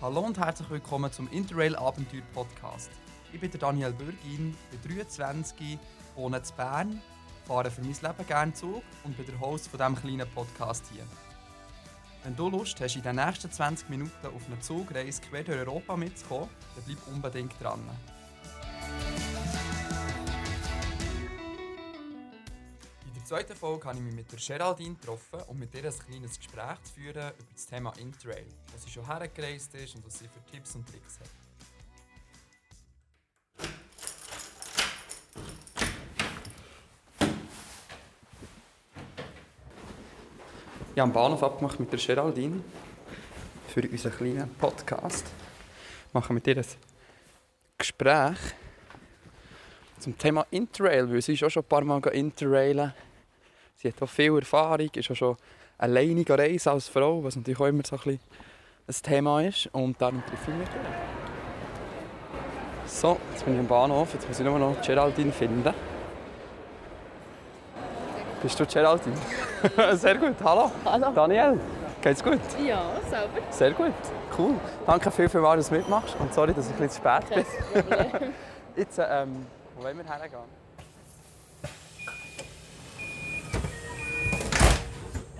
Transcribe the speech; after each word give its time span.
Hallo 0.00 0.20
und 0.20 0.38
herzlich 0.38 0.70
willkommen 0.70 1.10
zum 1.10 1.28
Interrail 1.32 1.74
Abenteuer 1.74 2.22
Podcast. 2.32 2.88
Ich 3.32 3.40
bin 3.40 3.50
der 3.50 3.58
Daniel 3.58 3.92
Bürgin, 3.92 4.56
bin 4.70 4.96
23, 4.96 5.76
wohne 6.14 6.36
in 6.36 6.56
Bern, 6.56 7.02
fahre 7.48 7.68
für 7.68 7.80
mein 7.80 7.96
Leben 8.00 8.26
gerne 8.28 8.52
Zug 8.52 8.84
und 9.02 9.16
bin 9.16 9.26
der 9.26 9.40
Host 9.40 9.66
von 9.66 9.76
diesem 9.76 9.96
kleinen 9.96 10.30
Podcast 10.30 10.84
hier. 10.92 11.02
Wenn 12.22 12.36
du 12.36 12.48
Lust 12.48 12.80
hast, 12.80 12.94
in 12.94 13.02
den 13.02 13.16
nächsten 13.16 13.50
20 13.50 13.88
Minuten 13.88 14.24
auf 14.24 14.46
einer 14.46 14.60
Zugreise 14.60 15.20
quer 15.20 15.42
durch 15.42 15.58
Europa 15.58 15.96
mitzukommen, 15.96 16.48
dann 16.76 16.84
bleib 16.84 16.98
unbedingt 17.08 17.60
dran. 17.60 17.80
Zweiten 23.28 23.54
Folge 23.54 23.86
habe 23.86 23.98
ich 23.98 24.04
mich 24.04 24.14
mit 24.14 24.32
der 24.32 24.38
Geraldine 24.38 24.94
getroffen, 24.94 25.40
um 25.48 25.58
mit 25.58 25.74
ihr 25.74 25.84
ein 25.84 25.92
kleines 25.92 26.38
Gespräch 26.38 26.82
zu 26.82 26.94
führen 26.94 27.32
über 27.38 27.52
das 27.52 27.66
Thema 27.66 27.92
Interrail, 27.98 28.46
wo 28.72 28.78
sie 28.78 28.88
schon 28.88 29.06
hergereist 29.06 29.74
ist 29.74 29.96
und 29.96 30.06
was 30.06 30.18
sie 30.18 30.28
für 30.28 30.50
Tipps 30.50 30.74
und 30.74 30.88
Tricks 30.88 31.20
hat. 31.20 31.28
Ich 40.94 41.00
habe 41.00 41.02
am 41.02 41.12
Bahnhof 41.12 41.42
abgemacht 41.42 41.78
mit 41.78 41.92
der 41.92 41.98
Geraldine 41.98 42.64
für 43.68 43.82
unseren 43.82 44.12
kleinen 44.12 44.54
Podcast. 44.54 45.26
Wir 46.12 46.20
machen 46.20 46.32
mit 46.32 46.46
ihr 46.46 46.56
ein 46.56 46.64
Gespräch 47.76 48.38
zum 49.98 50.16
Thema 50.16 50.46
Interrail, 50.50 51.12
weil 51.12 51.20
sie 51.20 51.34
ist 51.34 51.44
auch 51.44 51.50
schon 51.50 51.62
ein 51.62 51.68
paar 51.68 51.84
Mal 51.84 52.00
Interrailen. 52.06 52.94
Sie 53.80 53.86
hat 53.86 54.02
auch 54.02 54.08
viel 54.08 54.36
Erfahrung, 54.36 54.90
ist 54.92 55.08
auch 55.08 55.14
schon 55.14 55.36
alleine 55.78 56.24
reisen 56.28 56.70
als 56.70 56.88
Frau, 56.88 57.22
was 57.22 57.36
natürlich 57.36 57.60
auch 57.60 57.66
immer 57.66 57.84
so 57.86 57.94
ein, 57.94 58.02
bisschen 58.02 58.20
ein 58.88 58.94
Thema 59.14 59.40
ist. 59.42 59.68
Und 59.72 60.02
darum 60.02 60.20
treffe 60.26 60.50
ich 60.50 60.58
mich. 60.58 60.68
So, 62.86 63.16
jetzt 63.30 63.44
bin 63.44 63.54
ich 63.54 63.60
am 63.60 63.68
Bahnhof, 63.68 64.14
jetzt 64.14 64.26
muss 64.26 64.40
ich 64.40 64.44
nur 64.44 64.58
noch 64.58 64.82
Geraldine 64.82 65.30
finden. 65.30 65.72
Bist 68.42 68.58
du 68.58 68.66
Geraldine? 68.66 69.16
Sehr 69.96 70.16
gut, 70.16 70.34
hallo. 70.42 70.72
Hallo. 70.84 71.12
Daniel, 71.14 71.60
geht's 72.02 72.24
gut? 72.24 72.40
Ja, 72.66 72.82
selber. 73.08 73.40
Sehr 73.50 73.70
gut, 73.70 73.92
cool. 74.36 74.54
Danke 74.86 75.08
viel, 75.12 75.28
viel 75.28 75.40
mal, 75.40 75.56
dass 75.56 75.68
du 75.68 75.76
mitmachst 75.76 76.16
und 76.18 76.34
sorry, 76.34 76.52
dass 76.52 76.66
ich 76.66 76.74
ein 76.74 76.88
bisschen 76.88 77.02
zu 77.02 77.08
spät 77.08 77.46
bin. 77.94 78.32
Jetzt, 78.76 78.98
ähm, 78.98 79.46
wo 79.76 79.84
wollen 79.84 79.98
wir 79.98 80.04
hergehen? 80.04 80.67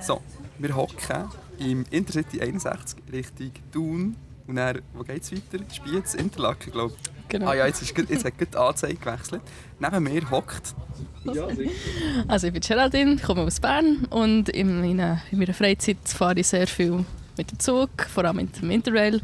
So, 0.09 0.23
wir 0.59 0.75
hocken 0.75 1.29
im 1.59 1.85
Intercity 1.91 2.41
61 2.41 2.99
Richtung 3.13 3.53
Thun 3.71 4.17
und 4.47 4.57
dann, 4.57 4.81
wo 4.95 5.03
geht 5.03 5.23
es 5.23 5.31
weiter? 5.31 5.63
Spiez, 5.71 6.15
Interlaken, 6.15 6.73
glaube 6.73 6.95
ich. 6.97 7.29
Genau. 7.29 7.49
Ah 7.49 7.55
ja, 7.55 7.67
jetzt, 7.67 7.83
ist, 7.83 7.95
jetzt 7.95 8.25
hat 8.25 8.39
gut 8.39 8.49
die 8.51 8.57
Anzeige 8.57 8.95
gewechselt. 8.95 9.43
Neben 9.79 10.03
mir 10.03 10.31
hockt... 10.31 10.75
Also 12.27 12.47
ich 12.47 12.55
bin 12.55 12.63
Geraldine, 12.63 13.17
komme 13.19 13.43
aus 13.43 13.61
Bern 13.61 14.07
und 14.09 14.49
in 14.49 14.81
meiner, 14.81 15.21
in 15.31 15.41
meiner 15.41 15.53
Freizeit 15.53 15.99
fahre 16.05 16.41
ich 16.41 16.47
sehr 16.47 16.67
viel 16.67 17.05
mit 17.37 17.51
dem 17.51 17.59
Zug, 17.59 17.91
vor 18.09 18.25
allem 18.25 18.37
mit 18.37 18.63
dem 18.63 18.71
Interrail. 18.71 19.21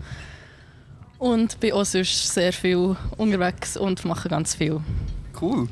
Und 1.17 1.61
bin 1.61 1.73
auch 1.73 1.87
sonst 1.87 2.35
sehr 2.35 2.53
viel 2.53 2.95
unterwegs 3.17 3.79
und 3.79 4.05
mache 4.05 4.29
ganz 4.29 4.55
viel. 4.55 4.83
Cool. 5.41 5.67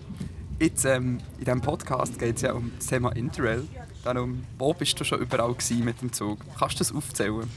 Jetzt, 0.58 0.86
ähm, 0.86 1.18
in 1.38 1.44
diesem 1.44 1.60
Podcast 1.60 2.18
geht 2.18 2.36
es 2.36 2.42
ja 2.42 2.54
um 2.54 2.72
das 2.78 2.86
Thema 2.86 3.10
Interrail. 3.14 3.64
Darum, 4.04 4.44
wo 4.58 4.74
bist 4.74 4.98
du 4.98 5.04
schon 5.04 5.20
überall 5.20 5.54
mit 5.82 6.02
dem 6.02 6.12
Zug? 6.12 6.38
Kannst 6.58 6.74
du 6.74 6.78
das 6.78 6.92
aufzählen? 6.92 7.48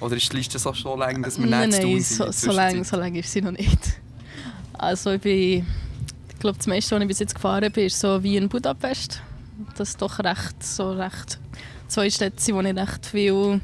Oder 0.00 0.16
ist 0.16 0.30
die 0.30 0.36
Liste 0.36 0.58
so 0.58 0.74
schon 0.74 0.98
lang, 0.98 1.22
dass 1.22 1.38
wir 1.38 1.46
nein, 1.46 1.70
nicht 1.70 1.76
zu 1.76 1.82
tun 1.82 1.92
nein, 1.92 2.02
sind 2.02 2.32
so, 2.32 2.50
so 2.50 2.52
lange 2.52 2.68
Zwischenzeit? 2.70 2.90
so 2.90 2.96
lang 3.00 3.14
ist 3.14 3.32
sie 3.32 3.40
noch 3.40 3.52
nicht. 3.52 3.78
Also 4.74 5.12
ich 5.12 5.20
bin, 5.22 5.66
ich 6.28 6.38
glaube, 6.38 6.58
das 6.58 6.66
meiste, 6.66 6.94
was 6.94 7.02
ich 7.02 7.08
bis 7.08 7.18
jetzt 7.20 7.34
gefahren 7.34 7.72
bin, 7.72 7.86
ist 7.86 7.98
so 7.98 8.22
wie 8.22 8.36
in 8.36 8.48
Budapest. 8.48 9.22
Das 9.76 9.90
ist 9.90 10.02
doch 10.02 10.18
recht, 10.18 10.62
so 10.62 10.92
recht 10.92 11.38
zwei 11.88 12.10
Städte, 12.10 12.54
wo 12.54 12.60
ich 12.60 12.76
recht 12.76 13.06
viele 13.06 13.60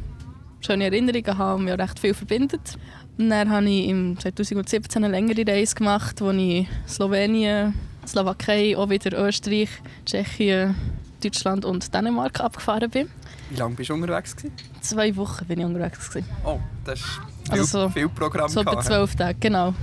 schöne 0.61 0.85
Erinnerungen 0.85 1.39
habe 1.39 1.59
und 1.59 1.65
mich 1.65 1.79
recht 1.79 1.99
viel 1.99 2.15
verbindet. 2.15 2.79
Und 3.19 3.29
dann 3.29 3.51
habe 3.51 3.69
ich 3.69 3.89
im 3.89 4.19
2017 4.19 5.05
eine 5.05 5.13
längere 5.13 5.47
Reise 5.47 5.75
gemacht, 5.75 6.21
wo 6.23 6.31
ich 6.31 6.67
Slowenien, 6.89 7.75
Slowakei, 8.07 8.75
auch 8.77 8.89
wieder 8.89 9.19
Österreich, 9.19 9.69
Tschechien, 10.07 10.75
Deutschland 11.23 11.65
und 11.65 11.93
Dänemark 11.95 12.41
abgefahren 12.41 12.91
bin. 12.91 13.09
Wie 13.51 13.57
lange 13.57 13.75
bist 13.75 13.91
du 13.91 13.95
unterwegs? 13.95 14.35
Gewesen? 14.37 14.55
Zwei 14.81 15.15
Wochen 15.17 15.47
bin 15.47 15.61
ich 15.61 15.65
unterwegs. 15.65 16.09
Gewesen. 16.09 16.29
Oh, 16.45 16.59
das 16.85 17.01
ist 17.01 17.07
viel, 17.45 17.53
Also 17.61 17.65
so- 17.65 17.89
viel 17.91 18.09
Programm. 18.09 18.49
So 18.49 18.61
etwa 18.61 18.81
zwölf 18.81 19.15
Tage, 19.15 19.39
genau. 19.41 19.75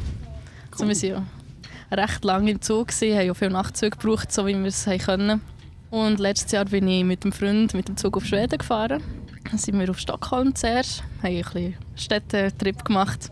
Cool. 0.80 0.88
wir 0.90 0.96
waren 1.14 1.26
ja 1.92 1.98
recht 2.04 2.24
lange 2.24 2.52
im 2.52 2.62
Zug, 2.62 2.90
gewesen, 2.90 3.18
haben 3.18 3.32
auch 3.32 3.36
viele 3.36 3.52
Nachtzüge 3.52 3.98
gebraucht, 3.98 4.32
so 4.32 4.46
wie 4.46 4.54
wir 4.56 4.66
es 4.68 4.86
können. 5.06 5.42
Und 5.90 6.20
letztes 6.20 6.52
Jahr 6.52 6.66
bin 6.66 6.88
ich 6.88 7.04
mit 7.04 7.24
einem 7.24 7.32
Freund 7.32 7.74
mit 7.74 7.88
dem 7.88 7.98
Zug 7.98 8.16
auf 8.18 8.26
Schweden 8.26 8.58
gefahren. 8.60 9.02
Dann 9.50 9.58
sind 9.58 9.80
wir 9.80 9.90
auf 9.90 9.98
Stockholm 9.98 10.54
zuerst, 10.54 11.02
haben 11.24 11.36
ein 11.36 11.42
bisschen 11.42 11.76
Städtetrip 11.96 12.86
gemacht. 12.86 13.32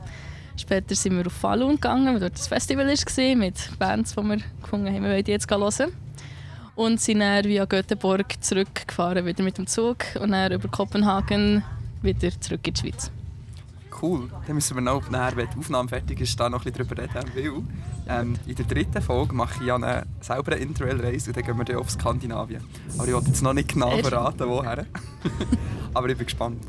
Später 0.59 0.95
sind 0.95 1.15
wir 1.15 1.27
auf 1.27 1.33
Falun 1.33 1.75
gegangen, 1.75 2.07
weil 2.13 2.19
dort 2.19 2.33
das 2.33 2.47
Festival 2.47 2.87
war, 2.87 3.35
mit 3.35 3.77
Bands, 3.77 4.15
die 4.15 4.23
wir 4.23 4.37
gefunden 4.61 4.87
haben, 4.87 5.03
wir 5.03 5.11
wollen 5.11 5.23
die 5.23 5.31
jetzt 5.31 5.49
hören. 5.51 5.91
Und 6.77 7.01
sind 7.01 7.19
dann 7.19 7.43
via 7.43 7.65
Göteborg 7.65 8.35
zurückgefahren, 8.39 9.25
wieder 9.25 9.43
mit 9.43 9.57
dem 9.57 9.65
Zug. 9.65 9.97
Und 10.21 10.31
dann 10.31 10.51
über 10.51 10.67
Kopenhagen 10.67 11.63
wieder 12.03 12.29
zurück 12.39 12.65
in 12.67 12.73
die 12.75 12.79
Schweiz. 12.79 13.11
Cool. 13.99 14.29
Dann 14.45 14.55
müssen 14.55 14.75
wir 14.75 14.81
noch, 14.81 15.09
nachher, 15.09 15.35
wenn 15.37 15.49
die 15.49 15.57
Aufnahme 15.57 15.89
fertig 15.89 16.21
ist, 16.21 16.39
da 16.39 16.49
noch 16.49 16.63
ein 16.63 16.71
bisschen 16.71 16.87
drüber 16.87 17.01
reden. 17.01 17.31
Weil 17.33 18.19
ähm, 18.19 18.35
in 18.45 18.55
der 18.55 18.65
dritten 18.65 19.01
Folge 19.01 19.33
mache 19.33 19.55
ich 19.59 19.67
ja 19.67 19.75
eine 19.75 20.03
selber 20.21 20.51
eine 20.51 20.61
Interrail-Reise 20.61 21.31
und 21.31 21.37
dann 21.37 21.43
gehen 21.43 21.57
wir 21.57 21.65
dann 21.65 21.77
auf 21.77 21.89
Skandinavien. 21.89 22.63
Aber 22.95 23.07
ich 23.07 23.13
wollte 23.13 23.29
jetzt 23.29 23.41
noch 23.41 23.53
nicht 23.53 23.69
genau 23.69 23.97
verraten, 23.97 24.47
woher. 24.47 24.85
Aber 25.95 26.09
ich 26.09 26.17
bin 26.17 26.27
gespannt. 26.27 26.63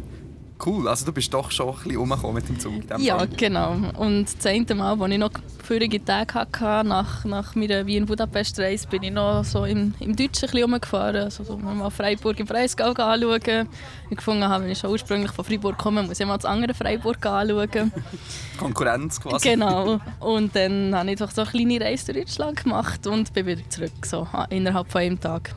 Cool, 0.64 0.88
also 0.88 1.06
du 1.06 1.12
bist 1.12 1.32
doch 1.32 1.52
schon 1.52 1.68
ein 1.68 1.74
bisschen 1.76 1.96
rumgekommen 1.98 2.34
mit 2.34 2.48
dem 2.48 2.58
Zug 2.58 2.72
Ja, 2.98 3.18
Fall. 3.18 3.28
genau. 3.28 3.76
Und 3.96 4.24
das 4.36 4.44
eine 4.46 4.74
Mal, 4.74 5.00
als 5.00 5.12
ich 5.12 5.18
noch 5.18 5.30
vorige 5.62 6.04
Tage 6.04 6.34
hatte, 6.34 6.88
nach, 6.88 7.24
nach 7.24 7.54
meiner 7.54 7.86
Wien-Budapest-Reise, 7.86 8.88
bin 8.88 9.04
ich 9.04 9.12
noch 9.12 9.44
so 9.44 9.64
im, 9.64 9.94
im 10.00 10.16
Deutschen 10.16 10.48
ein 10.48 10.50
bisschen 10.50 10.62
rumgefahren. 10.62 11.16
Also 11.24 11.44
so 11.44 11.56
mal 11.56 11.90
Freiburg 11.90 12.40
im 12.40 12.46
Breisgau 12.46 12.90
anschauen. 12.90 13.68
Ich 14.10 14.16
gefunden 14.16 14.42
habe, 14.48 14.64
wenn 14.64 14.70
ich 14.72 14.78
schon 14.78 14.90
ursprünglich 14.90 15.30
von 15.30 15.44
Freiburg 15.44 15.78
komme, 15.78 16.02
muss 16.02 16.18
ich 16.18 16.26
mal 16.26 16.36
das 16.36 16.44
andere 16.46 16.74
Freiburg 16.74 17.24
anschauen. 17.24 17.92
Konkurrenz 18.58 19.20
quasi. 19.20 19.50
genau. 19.50 20.00
Und 20.18 20.56
dann 20.56 20.92
habe 20.94 21.12
ich 21.12 21.18
doch 21.18 21.30
so 21.30 21.42
eine 21.42 21.50
kleine 21.50 21.80
Reise 21.80 22.12
durch 22.12 22.24
Deutschland 22.26 22.64
gemacht 22.64 23.06
und 23.06 23.32
bin 23.32 23.46
wieder 23.46 23.62
zurück, 23.70 23.92
so 24.04 24.26
innerhalb 24.50 24.90
von 24.90 25.02
einem 25.02 25.20
Tag. 25.20 25.54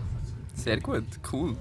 Sehr 0.54 0.80
gut, 0.80 1.06
cool. 1.34 1.56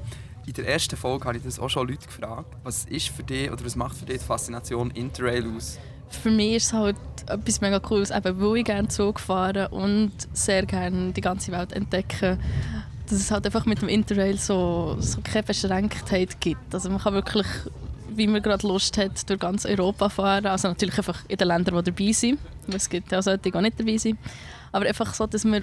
In 0.50 0.54
der 0.54 0.66
ersten 0.66 0.96
Folge 0.96 1.26
habe 1.26 1.36
ich 1.36 1.44
das 1.44 1.60
auch 1.60 1.68
schon 1.70 1.86
Leute 1.86 2.04
gefragt. 2.06 2.56
Was 2.64 2.84
ist 2.86 3.10
für 3.10 3.22
dich 3.22 3.52
oder 3.52 3.64
was 3.64 3.76
macht 3.76 3.96
für 3.96 4.04
dich 4.04 4.18
die 4.18 4.24
Faszination 4.24 4.90
Interrail 4.90 5.48
aus? 5.56 5.78
Für 6.08 6.32
mich 6.32 6.56
ist 6.56 6.64
es 6.64 6.72
halt 6.72 6.96
etwas 7.28 7.60
mega 7.60 7.78
Cooles, 7.78 8.10
eben 8.10 8.40
weil 8.40 8.56
ich 8.56 8.64
gerne 8.64 8.88
Zug 8.88 9.20
fahre 9.20 9.68
und 9.68 10.10
sehr 10.32 10.66
gerne 10.66 11.12
die 11.12 11.20
ganze 11.20 11.52
Welt 11.52 11.72
entdecken. 11.72 12.40
Dass 13.04 13.20
es 13.20 13.30
halt 13.30 13.46
einfach 13.46 13.64
mit 13.64 13.80
dem 13.80 13.88
Interrail 13.88 14.38
so, 14.38 14.96
so 14.98 15.20
keine 15.22 15.44
Beschränktheit 15.44 16.40
gibt. 16.40 16.74
Also 16.74 16.90
man 16.90 16.98
kann 16.98 17.14
wirklich, 17.14 17.46
wie 18.08 18.26
man 18.26 18.42
gerade 18.42 18.66
Lust 18.66 18.98
hat, 18.98 19.30
durch 19.30 19.38
ganz 19.38 19.64
Europa 19.64 20.08
fahren. 20.08 20.46
Also 20.46 20.66
natürlich 20.66 20.98
einfach 20.98 21.20
in 21.28 21.36
den 21.36 21.46
Ländern, 21.46 21.76
die 21.76 21.92
dabei 21.92 22.10
sind. 22.10 22.40
Es 22.74 22.88
gibt 22.88 23.12
ja 23.12 23.22
solche, 23.22 23.38
die 23.38 23.54
auch 23.54 23.60
nicht 23.60 23.78
dabei 23.78 23.98
sind. 23.98 24.18
Aber 24.72 24.84
einfach 24.84 25.14
so, 25.14 25.28
dass 25.28 25.44
man 25.44 25.62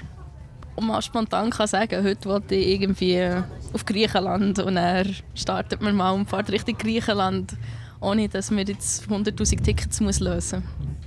mal 0.82 1.02
spontan 1.02 1.50
kann 1.50 1.68
sagen, 1.68 2.04
heute 2.04 2.30
will 2.30 2.44
ich 2.50 2.68
irgendwie 2.68 3.22
auf 3.74 3.86
Griechenland 3.86 4.60
und 4.60 4.76
dann 4.76 5.16
startet 5.34 5.82
man 5.82 5.96
mal 5.96 6.12
und 6.12 6.30
fährt 6.30 6.52
Richtung 6.52 6.78
Griechenland, 6.78 7.58
ohne 8.00 8.30
dass 8.30 8.52
man 8.52 8.66
jetzt 8.66 9.04
100'000 9.10 9.64
Tickets 9.64 10.00
muss 10.02 10.20
lösen 10.20 10.64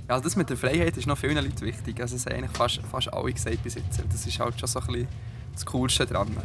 Ja, 0.07 0.15
also 0.15 0.25
das 0.25 0.35
mit 0.35 0.49
der 0.49 0.57
Freiheit 0.57 0.97
ist 0.97 1.07
noch 1.07 1.17
vielen 1.17 1.35
Leuten 1.35 1.61
wichtig. 1.61 2.01
Also 2.01 2.15
das 2.15 2.25
haben 2.25 2.35
eigentlich 2.35 2.51
fast, 2.51 2.81
fast 2.91 3.13
alle 3.13 3.31
gesagt 3.31 3.63
bis 3.63 3.75
jetzt. 3.75 4.01
Das 4.11 4.25
ist 4.25 4.39
halt 4.39 4.59
schon 4.59 4.67
so 4.67 4.79
ein 4.79 4.87
bisschen 4.87 5.07
das 5.53 5.65
Coolste 5.65 6.05
dran. 6.05 6.35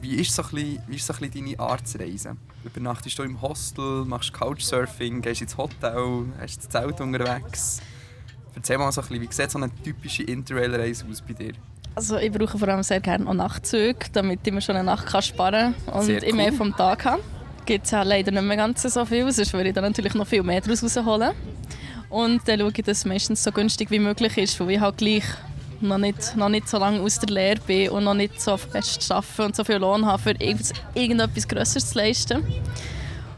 Wie 0.00 0.16
ist, 0.16 0.34
so 0.34 0.42
ein 0.42 0.48
bisschen, 0.50 0.82
wie 0.88 0.96
ist 0.96 1.06
so 1.06 1.14
ein 1.14 1.20
bisschen 1.20 1.46
deine 1.46 1.58
Art 1.60 1.86
zu 1.88 1.98
reisen? 1.98 2.36
Übernachtest 2.64 3.18
du 3.18 3.22
im 3.22 3.40
Hostel, 3.40 4.04
machst 4.04 4.32
Couchsurfing, 4.32 5.22
gehst 5.22 5.42
ins 5.42 5.56
Hotel, 5.56 6.26
hast 6.40 6.58
das 6.58 6.68
Zelt 6.68 7.00
unterwegs? 7.00 7.80
Erzähl 8.54 8.78
mal 8.78 8.92
so 8.92 9.00
ein 9.00 9.08
bisschen, 9.08 9.22
wie 9.22 9.32
sieht 9.32 9.50
so 9.50 9.58
eine 9.58 9.70
typische 9.82 10.24
Interrail-Reise 10.24 11.06
aus 11.10 11.22
bei 11.22 11.32
dir? 11.32 11.54
Also 11.96 12.16
ich 12.16 12.32
brauche 12.32 12.58
vor 12.58 12.68
allem 12.68 12.82
sehr 12.82 13.00
gerne 13.00 13.28
auch 13.28 13.34
Nachtzüge, 13.34 13.96
damit 14.12 14.40
ich 14.44 14.52
mir 14.52 14.60
schon 14.60 14.74
eine 14.76 14.84
Nacht 14.84 15.06
kann 15.06 15.22
sparen 15.22 15.74
kann 15.86 16.00
und 16.00 16.10
ich 16.10 16.34
mehr 16.34 16.50
cool. 16.50 16.56
vom 16.58 16.76
Tag 16.76 17.04
habe. 17.04 17.22
Gibt 17.66 17.84
es 17.84 17.92
ja 17.92 18.02
leider 18.02 18.30
nicht 18.32 18.42
mehr 18.42 18.56
ganz 18.56 18.82
so 18.82 19.04
viel, 19.04 19.30
sonst 19.30 19.52
würde 19.52 19.68
ich 19.68 19.74
dann 19.74 19.84
natürlich 19.84 20.14
noch 20.14 20.26
viel 20.26 20.42
mehr 20.42 20.60
daraus 20.60 20.82
rausholen. 20.82 21.32
Und 22.10 22.46
dann 22.46 22.60
schaue 22.60 22.72
ich, 22.76 22.84
dass 22.84 22.98
es 22.98 23.04
meistens 23.04 23.42
so 23.42 23.50
günstig 23.52 23.90
wie 23.90 23.98
möglich 24.00 24.36
ist, 24.36 24.58
weil 24.60 24.72
ich 24.72 24.80
halt 24.80 24.98
gleich 24.98 25.24
noch 25.80 25.98
nicht, 25.98 26.36
noch 26.36 26.48
nicht 26.48 26.68
so 26.68 26.78
lange 26.78 27.00
aus 27.00 27.18
der 27.18 27.28
Lehre 27.32 27.60
bin 27.66 27.90
und 27.90 28.04
noch 28.04 28.14
nicht 28.14 28.40
so 28.40 28.56
fest 28.56 29.10
arbeite 29.10 29.44
und 29.44 29.56
so 29.56 29.64
viel 29.64 29.76
Lohn 29.76 30.04
habe, 30.04 30.20
für 30.22 30.30
irgend- 30.32 30.72
irgendetwas 30.94 31.46
Größeres 31.48 31.90
zu 31.90 31.98
leisten. 31.98 32.44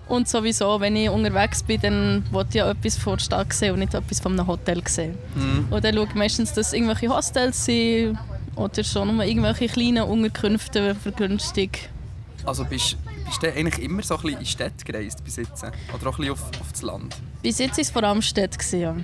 Und 0.09 0.29
sowieso, 0.29 0.81
wenn 0.81 0.95
ich 0.97 1.09
unterwegs 1.11 1.63
bin, 1.63 1.81
dann 1.81 2.25
will 2.31 2.45
ich 2.49 2.55
ja 2.55 2.71
etwas 2.71 2.97
von 2.97 3.15
der 3.17 3.25
Stadt 3.25 3.53
sehen 3.53 3.73
und 3.73 3.81
nicht 3.81 3.95
etwas 3.95 4.21
von 4.21 4.33
einem 4.39 4.47
Hotel 4.47 4.81
sehen. 4.87 5.17
Mhm. 5.35 5.67
Und 5.71 5.85
dann 5.85 5.95
schaue 5.95 6.07
ich 6.07 6.15
meistens, 6.15 6.53
dass 6.53 6.73
irgendwelche 6.73 7.09
Hostels 7.09 7.65
sind 7.65 8.17
oder 8.57 8.83
schon 8.83 9.17
nur 9.17 9.25
irgendwelche 9.25 9.69
kleinen 9.69 10.05
Unterkünfte 10.05 10.95
vergünstigt. 10.95 11.89
Also 12.45 12.65
bist, 12.65 12.97
bist 13.25 13.43
du 13.43 13.53
eigentlich 13.53 13.85
immer 13.85 14.03
so 14.03 14.17
ein 14.17 14.23
bisschen 14.23 14.41
in 14.41 14.47
Städte 14.47 14.85
gereist 14.85 15.23
bis 15.25 15.37
jetzt? 15.37 15.63
Oder 15.63 16.09
auch 16.09 16.19
ein 16.19 16.27
bisschen 16.27 16.33
auf, 16.33 16.43
auf 16.61 16.73
das 16.73 16.83
Land? 16.83 17.17
Bis 17.43 17.59
jetzt 17.59 17.77
war 17.77 17.83
es 17.83 17.91
vor 17.91 18.05
allem 18.05 18.23
Städte. 18.23 18.77
Ja. 18.77 18.97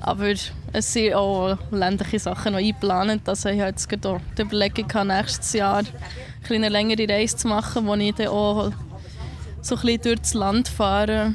Aber 0.00 0.32
es 0.72 0.92
sind 0.92 1.14
auch 1.14 1.58
ländliche 1.70 2.18
Sachen 2.18 2.52
noch 2.52 2.58
eingeplant. 2.58 3.28
Also 3.28 3.48
ich 3.50 3.60
habe 3.60 3.70
jetzt 3.70 3.88
gerade 3.88 4.20
die 4.36 4.42
Überlegung, 4.42 4.88
gehabt, 4.88 5.06
nächstes 5.06 5.52
Jahr 5.52 5.82
eine 6.48 6.68
längere 6.68 7.08
Reise 7.08 7.36
zu 7.36 7.48
machen, 7.48 7.86
wo 7.86 7.94
ich 7.94 8.14
dann 8.14 8.28
auch 8.28 8.72
so 9.60 9.74
ein 9.74 9.80
bisschen 9.82 10.02
durch 10.02 10.20
das 10.20 10.34
Land 10.34 10.68
fahre. 10.68 11.34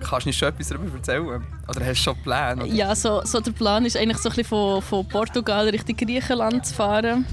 Kannst 0.00 0.24
du 0.26 0.28
nicht 0.30 0.38
schon 0.38 0.48
etwas 0.48 0.68
darüber 0.68 0.96
erzählen? 0.96 1.26
Oder 1.68 1.80
hast 1.86 1.88
du 1.88 1.94
schon 1.94 2.16
Pläne? 2.22 2.64
Oder? 2.64 2.72
Ja, 2.72 2.94
so, 2.94 3.22
so 3.24 3.40
der 3.40 3.52
Plan 3.52 3.84
ist 3.84 3.96
eigentlich 3.96 4.18
so 4.18 4.28
ein 4.28 4.34
bisschen 4.36 4.48
von, 4.48 4.82
von 4.82 5.06
Portugal 5.08 5.68
Richtung 5.68 5.96
Griechenland 5.96 6.66
zu 6.66 6.74
fahren. 6.74 7.24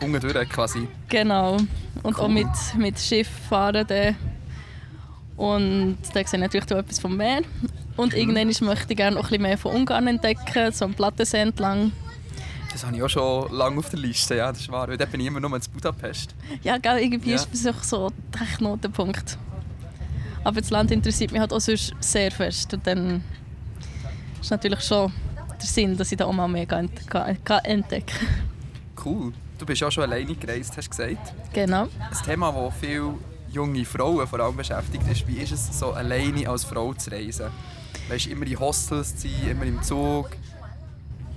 Unten 0.00 0.48
quasi. 0.48 0.88
Genau. 1.08 1.56
Und 2.02 2.18
Cool. 2.18 2.24
auch 2.24 2.28
mit, 2.28 2.46
mit 2.76 2.98
Schiff 2.98 3.28
fahren. 3.48 3.86
Dann. 3.86 4.16
Und 5.36 5.98
da 6.12 6.12
sehe 6.14 6.22
ich 6.24 6.32
natürlich 6.32 6.72
auch 6.72 6.78
etwas 6.78 6.98
vom 6.98 7.16
Meer. 7.16 7.42
Und 7.96 8.14
irgendwann 8.14 8.46
möchte 8.66 8.92
ich 8.92 8.96
gerne 8.96 9.16
auch 9.16 9.22
ein 9.24 9.28
bisschen 9.28 9.42
mehr 9.42 9.58
von 9.58 9.74
Ungarn 9.74 10.06
entdecken, 10.08 10.72
so 10.72 10.84
am 10.84 10.94
Plattensee 10.94 11.38
entlang. 11.38 11.92
Das 12.72 12.84
habe 12.84 12.96
ich 12.96 13.02
auch 13.04 13.08
schon 13.08 13.52
lange 13.52 13.78
auf 13.78 13.88
der 13.90 14.00
Liste, 14.00 14.34
ja, 14.34 14.50
das 14.50 14.62
ist 14.62 14.70
wahr. 14.72 14.88
Weil 14.88 14.96
dort 14.96 15.12
bin 15.12 15.20
ich 15.20 15.28
immer 15.28 15.38
nur 15.38 15.54
in 15.54 15.62
Budapest. 15.72 16.34
Ja, 16.64 16.76
gell, 16.78 16.98
irgendwie 16.98 17.30
Ja. 17.30 17.36
ist 17.36 17.48
das 17.52 17.66
auch 17.72 17.82
so 17.84 18.10
der 18.36 18.46
Knotenpunkt. 18.56 19.38
Aber 20.44 20.60
das 20.60 20.70
Land 20.70 20.90
interessiert 20.90 21.32
mich 21.32 21.40
halt 21.40 21.52
auch 21.52 21.60
sonst 21.60 21.94
sehr 22.00 22.30
fest. 22.30 22.72
Und 22.74 22.86
dann 22.86 23.22
ist 24.40 24.50
natürlich 24.50 24.80
schon 24.82 25.12
der 25.60 25.66
Sinn, 25.66 25.96
dass 25.96 26.12
ich 26.12 26.18
da 26.18 26.26
auch 26.26 26.32
mal 26.32 26.46
mehr 26.48 26.70
ent- 26.70 27.06
kann- 27.08 27.42
kann 27.44 27.64
entdecken 27.64 28.26
Cool. 29.02 29.32
Du 29.58 29.64
bist 29.66 29.82
auch 29.82 29.90
schon 29.90 30.04
alleine 30.04 30.34
gereist, 30.34 30.76
hast 30.76 30.86
du 30.86 30.90
gesagt. 30.90 31.32
Genau. 31.52 31.84
Ein 31.84 32.24
Thema, 32.24 32.52
das 32.52 32.74
viele 32.80 33.14
junge 33.50 33.84
Frauen 33.84 34.26
vor 34.26 34.40
allem 34.40 34.56
beschäftigt 34.56 35.06
ist, 35.10 35.26
wie 35.28 35.36
ist 35.38 35.52
es, 35.52 35.78
so 35.78 35.92
alleine 35.92 36.48
als 36.48 36.64
Frau 36.64 36.92
zu 36.94 37.10
reisen? 37.10 37.46
Weißt, 38.08 38.26
immer 38.26 38.46
in 38.46 38.58
Hostels 38.58 39.16
zu 39.16 39.28
sein, 39.28 39.50
immer 39.52 39.64
im 39.64 39.82
Zug, 39.82 40.30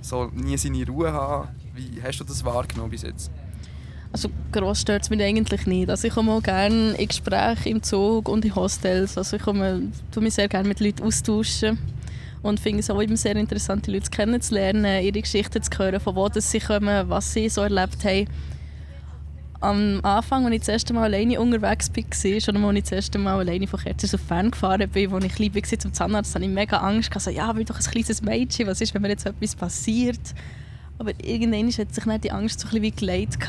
so 0.02 0.26
nie 0.34 0.58
seine 0.58 0.86
Ruhe 0.88 1.12
haben. 1.14 1.50
Wie 1.76 2.02
hast 2.04 2.20
du 2.20 2.24
das 2.24 2.44
wahrgenommen 2.44 2.90
bis 2.90 3.04
jetzt? 3.04 3.30
Also 4.12 4.30
gross 4.52 4.82
stört 4.82 5.04
es 5.04 5.10
mich 5.10 5.22
eigentlich 5.22 5.68
nicht. 5.68 5.90
Also 5.90 6.08
ich 6.08 6.14
komme 6.14 6.32
auch 6.32 6.42
gerne 6.42 6.94
in 6.94 7.08
Gespräche 7.08 7.70
im 7.70 7.84
Zug 7.84 8.30
und 8.30 8.46
in 8.46 8.56
Hostels. 8.56 9.18
Also 9.18 9.36
ich 9.36 9.44
komme, 9.44 9.92
tue 10.12 10.24
mich 10.24 10.34
sehr 10.34 10.48
gerne 10.48 10.68
mit 10.68 10.80
Leuten 10.80 11.04
austauschen 11.04 11.78
und 12.42 12.60
finde 12.60 12.80
es 12.80 12.90
auch 12.90 13.00
immer 13.00 13.18
sehr 13.18 13.36
interessant, 13.36 13.88
die 13.88 13.92
Leute 13.92 14.10
kennenzulernen, 14.10 15.04
ihre 15.04 15.22
Geschichten 15.22 15.62
zu 15.62 15.78
hören, 15.78 16.00
von 16.00 16.16
wo 16.16 16.30
sie 16.34 16.60
kommen, 16.60 17.10
was 17.10 17.34
sie 17.34 17.50
so 17.50 17.62
erlebt 17.62 18.04
haben. 18.04 18.28
Am 19.60 20.00
Anfang, 20.04 20.46
als 20.46 20.54
ich 20.54 20.60
das 20.62 20.70
erste 20.70 20.94
Mal 20.94 21.06
alleine 21.06 21.42
unterwegs 21.42 21.90
war, 21.96 22.40
schon 22.40 22.64
als 22.64 22.78
ich 22.78 22.84
das 22.84 22.92
erste 22.92 23.18
Mal 23.18 23.40
alleine 23.40 23.66
von 23.66 23.80
Kerzers 23.80 24.14
auf 24.14 24.22
Fern 24.22 24.52
gefahren 24.52 24.88
bin, 24.90 25.12
als 25.12 25.26
ich 25.26 25.34
klein 25.34 25.80
zum 25.80 25.94
Zahnarzt, 25.94 26.36
hatte 26.36 26.46
ich 26.46 26.52
mega 26.52 26.78
Angst. 26.78 27.10
Ich 27.10 27.24
dachte, 27.24 27.32
ja, 27.32 27.50
ich 27.50 27.56
bin 27.56 27.66
doch 27.66 27.80
ein 27.80 27.84
kleines 27.84 28.22
Mädchen, 28.22 28.68
was 28.68 28.82
ist, 28.82 28.94
wenn 28.94 29.02
mir 29.02 29.10
jetzt 29.10 29.26
etwas 29.26 29.56
passiert? 29.56 30.20
Aber 31.00 31.12
irgendwann 31.24 31.68
hat 31.68 31.94
sich 31.94 32.04
dann 32.04 32.22
die 32.22 32.32
Angst 32.32 32.60
so 32.60 32.68
ein 32.68 32.82
bisschen 32.82 32.84
wie 32.84 32.92
geleitet. 32.92 33.40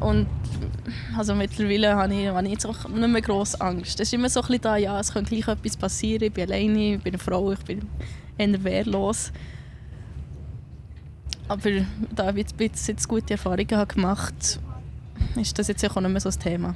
Und 0.00 0.26
also 1.16 1.34
mittlerweile 1.34 1.96
habe 1.96 2.14
ich, 2.14 2.28
habe 2.28 2.46
ich 2.46 2.52
jetzt 2.52 2.66
auch 2.66 2.88
nicht 2.88 3.08
mehr 3.08 3.20
grosse 3.20 3.60
Angst. 3.60 4.00
Es 4.00 4.08
ist 4.08 4.14
immer 4.14 4.28
so 4.28 4.40
ein 4.40 4.46
bisschen 4.46 4.62
da, 4.62 4.76
ja, 4.76 4.98
es 5.00 5.12
könnte 5.12 5.34
gleich 5.34 5.48
etwas 5.48 5.76
passieren. 5.76 6.24
Ich 6.24 6.32
bin 6.32 6.44
alleine, 6.44 6.94
ich 6.94 7.02
bin 7.02 7.14
eine 7.14 7.18
Frau, 7.22 7.52
ich 7.52 7.58
bin 7.60 7.88
eher 8.36 8.64
wehrlos. 8.64 9.32
Aber 11.48 11.70
da 12.14 12.30
ich 12.30 12.46
jetzt, 12.58 12.88
jetzt 12.88 13.08
gute 13.08 13.32
Erfahrungen 13.32 13.76
habe 13.76 13.94
gemacht 13.94 14.60
ist 15.36 15.58
das 15.58 15.68
jetzt 15.68 15.84
auch 15.84 16.00
nicht 16.00 16.10
mehr 16.10 16.20
so 16.20 16.28
das 16.28 16.38
Thema. 16.38 16.74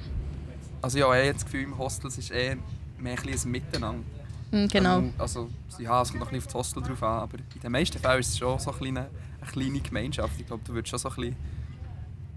Also 0.81 0.99
ja, 0.99 1.13
ich 1.15 1.21
habe 1.23 1.35
das 1.35 1.45
Gefühl, 1.45 1.63
im 1.63 1.79
Hostel 1.79 2.09
ist 2.09 2.31
eher 2.31 2.57
mehr 2.99 3.17
ein, 3.19 3.29
ein 3.29 3.51
Miteinander. 3.51 4.03
Mm, 4.51 4.67
Genau. 4.69 4.99
Ähm, 4.99 5.13
Also, 5.19 5.49
ja, 5.79 6.03
es 6.03 6.09
kommt 6.09 6.21
noch 6.21 6.33
ein 6.33 6.35
bisschen 6.35 6.39
auf 6.39 6.47
das 6.47 6.55
Hostel 6.55 6.83
drauf 6.83 7.03
an, 7.03 7.21
aber 7.21 7.39
in 7.39 7.61
den 7.63 7.73
meisten 7.73 7.99
Fällen 7.99 8.21
ist 8.21 8.31
es 8.31 8.39
schon 8.39 8.59
so 8.59 8.71
eine 8.71 8.79
kleine, 8.79 9.01
eine 9.41 9.51
kleine 9.51 9.81
Gemeinschaft. 9.81 10.41
Ich 10.41 10.47
glaube, 10.47 10.63
du 10.65 10.75
würdest 10.75 10.91
schon 10.91 10.99
so 10.99 11.09
ein 11.11 11.15
bisschen... 11.15 11.37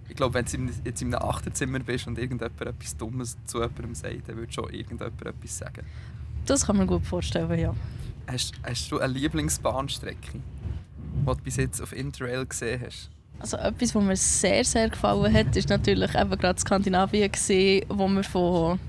Ich 0.08 0.16
glaube, 0.16 0.36
wenn 0.36 0.46
du 0.46 0.72
jetzt 0.84 1.02
in 1.02 1.14
einem 1.14 1.28
Achterzimmer 1.28 1.80
bist 1.80 2.08
und 2.08 2.18
irgendjemand 2.18 2.62
etwas 2.62 2.96
Dummes 2.96 3.38
zu 3.46 3.60
jemandem 3.60 3.96
sagt, 3.96 4.28
dann 4.30 4.38
würde 4.38 4.52
schon 4.52 4.72
irgendjemand 4.72 5.22
etwas 5.26 5.58
sagen. 5.58 5.86
Das 6.46 6.66
kann 6.66 6.78
man 6.78 6.88
gut 6.88 7.06
vorstellen, 7.06 7.60
ja. 7.60 7.74
Hast, 8.28 8.54
hast 8.64 8.92
du 8.92 9.00
eine 9.00 9.14
Lieblingsbahnstrecke, 9.14 10.34
die 10.34 11.26
du 11.26 11.36
bis 11.44 11.58
jetzt 11.58 11.82
auf 11.82 11.92
Interrail 11.94 12.46
gesehen 12.46 12.82
hast? 12.86 13.10
Also 13.40 13.58
etwas, 13.58 13.94
was 13.94 14.04
mir 14.04 14.16
sehr, 14.16 14.64
sehr 14.64 14.90
gefallen 14.90 15.34
hat, 15.34 15.56
ist 15.56 15.70
natürlich 15.70 16.16
eben 16.16 16.38
gerade 16.38 16.60
Skandinavien 16.60 17.32
gesehen, 17.32 17.86
wo 17.90 18.08
wir 18.08 18.24
von, 18.24 18.80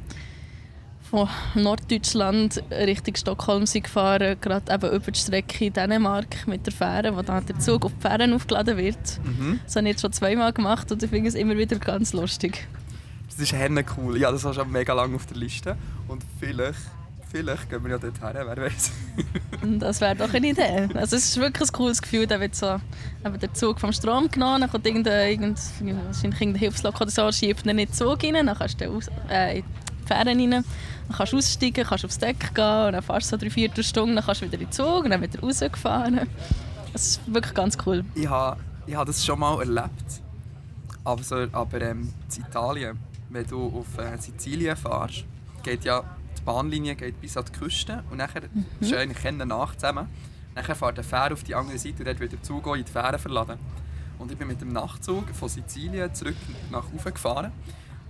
von 1.17 1.31
Norddeutschland 1.55 2.63
Richtung 2.71 3.17
Stockholm 3.17 3.65
sind 3.65 3.85
gefahren, 3.85 4.37
gerade 4.39 4.71
eben 4.71 4.95
über 4.95 5.11
die 5.11 5.19
Strecke 5.19 5.65
in 5.65 5.73
Dänemark 5.73 6.47
mit 6.47 6.67
der 6.67 6.75
Fähre, 6.75 7.17
wo 7.17 7.23
dann 7.23 7.47
der 7.47 7.59
Zug 7.59 7.87
auf 7.87 7.93
die 7.95 8.03
Fähren 8.03 8.35
aufgeladen 8.35 8.77
wird. 8.77 8.99
Mhm. 9.25 9.61
Das 9.65 9.77
habe 9.77 9.87
ich 9.87 9.93
jetzt 9.93 10.03
schon 10.03 10.13
zweimal 10.13 10.53
gemacht 10.53 10.93
und 10.93 11.03
ich 11.03 11.09
finde 11.09 11.31
es 11.31 11.35
immer 11.35 11.57
wieder 11.57 11.79
ganz 11.79 12.13
lustig. 12.13 12.69
Das 13.31 13.41
ist 13.41 13.55
herne 13.55 13.83
cool. 13.97 14.19
Ja, 14.19 14.31
das 14.31 14.45
war 14.45 14.53
schon 14.53 14.71
mega 14.71 14.93
lange 14.93 15.17
auf 15.17 15.25
der 15.25 15.39
Liste. 15.39 15.79
Und 16.07 16.23
vielleicht, 16.39 16.81
vielleicht 17.31 17.71
gehen 17.71 17.83
wir 17.83 17.93
ja 17.93 17.99
dort 17.99 18.21
her, 18.21 18.35
wer 18.35 18.57
weiß. 18.67 18.93
Das 19.81 20.03
wäre 20.03 20.15
doch 20.15 20.33
eine 20.35 20.49
Idee. 20.49 20.89
Also 20.95 21.17
es 21.17 21.29
ist 21.29 21.41
wirklich 21.41 21.71
ein 21.71 21.73
cooles 21.73 22.03
Gefühl, 22.03 22.27
da 22.27 22.39
wird 22.39 22.55
so 22.55 22.79
eben 23.25 23.41
der 23.41 23.55
Zug 23.55 23.81
vom 23.81 23.93
Strom 23.93 24.31
genommen, 24.31 24.61
dann 24.61 24.71
kommt 24.71 24.87
irgendein, 24.87 25.31
irgend, 25.31 25.59
wahrscheinlich 25.81 26.41
irgendein 26.41 26.61
Hilfslok 26.61 27.01
oder 27.01 27.11
so, 27.11 27.33
schiebt 27.33 27.65
ihn 27.65 27.71
in 27.71 27.79
den 27.79 27.93
Zug 27.93 28.23
rein, 28.23 28.35
dann 28.35 28.55
kannst 28.57 28.81
du 28.81 28.91
aus, 28.91 29.11
äh, 29.31 29.59
in 29.59 29.65
die 30.09 30.15
rein, 30.15 30.51
dann 30.51 30.65
kannst 31.17 31.33
du 31.33 31.37
aussteigen, 31.39 31.85
kannst 31.85 32.05
aufs 32.05 32.19
Deck 32.19 32.55
gehen 32.55 32.87
und 32.87 32.93
dann 32.93 33.03
fährst 33.03 33.33
du 33.33 33.37
so 33.37 33.43
drei, 33.43 33.51
vier 33.51 33.71
Stunden, 33.83 34.17
dann 34.17 34.25
kannst 34.25 34.43
du 34.43 34.47
wieder 34.47 34.55
in 34.55 34.67
den 34.67 34.73
Zug 34.73 35.05
und 35.05 35.11
dann 35.11 35.23
wieder 35.23 35.41
rausgefahren. 35.41 36.21
Das 36.93 37.07
ist 37.07 37.21
wirklich 37.33 37.55
ganz 37.55 37.77
cool. 37.87 38.05
Ich 38.15 38.29
habe 38.29 38.59
ich 38.87 38.97
ha 38.97 39.05
das 39.05 39.25
schon 39.25 39.39
mal 39.39 39.59
erlebt. 39.59 40.23
Aber, 41.05 41.23
so, 41.23 41.47
aber 41.53 41.81
ähm, 41.83 42.13
in 42.37 42.43
Italien, 42.43 42.99
wenn 43.31 43.47
du 43.47 43.67
auf 43.67 43.99
äh, 43.99 44.17
Sizilien 44.19 44.77
fährst, 44.77 45.25
geht 45.63 45.85
ja 45.85 46.03
die 46.39 46.43
Bahnlinie 46.43 46.95
geht 46.95 47.21
bis 47.21 47.37
an 47.37 47.45
die 47.45 47.59
Küste 47.59 48.05
und 48.11 48.19
nachher 48.19 48.43
mhm. 48.43 48.65
ist 48.81 48.95
eigentlich 48.95 49.23
keine 49.23 49.47
Nacht 49.47 49.81
zusammen. 49.81 50.09
Nachher 50.55 50.75
fährt 50.75 50.97
der 50.97 51.05
Fähre 51.05 51.33
auf 51.33 51.43
die 51.43 51.55
andere 51.55 51.79
Seite 51.79 51.99
und 51.99 52.07
dort 52.07 52.21
wieder 52.21 52.43
Zug 52.43 52.67
in 52.77 52.85
die 52.85 52.91
Fähre 52.91 53.19
verladen. 53.19 53.59
Und 54.19 54.33
ich 54.33 54.39
bin 54.39 54.49
mit 54.49 54.61
dem 54.61 54.73
Nachtzug 54.73 55.29
von 55.35 55.49
Sizilien 55.49 56.15
zurück 56.15 56.37
nach 56.71 56.85
Ufe 56.93 57.13
gefahren. 57.13 57.53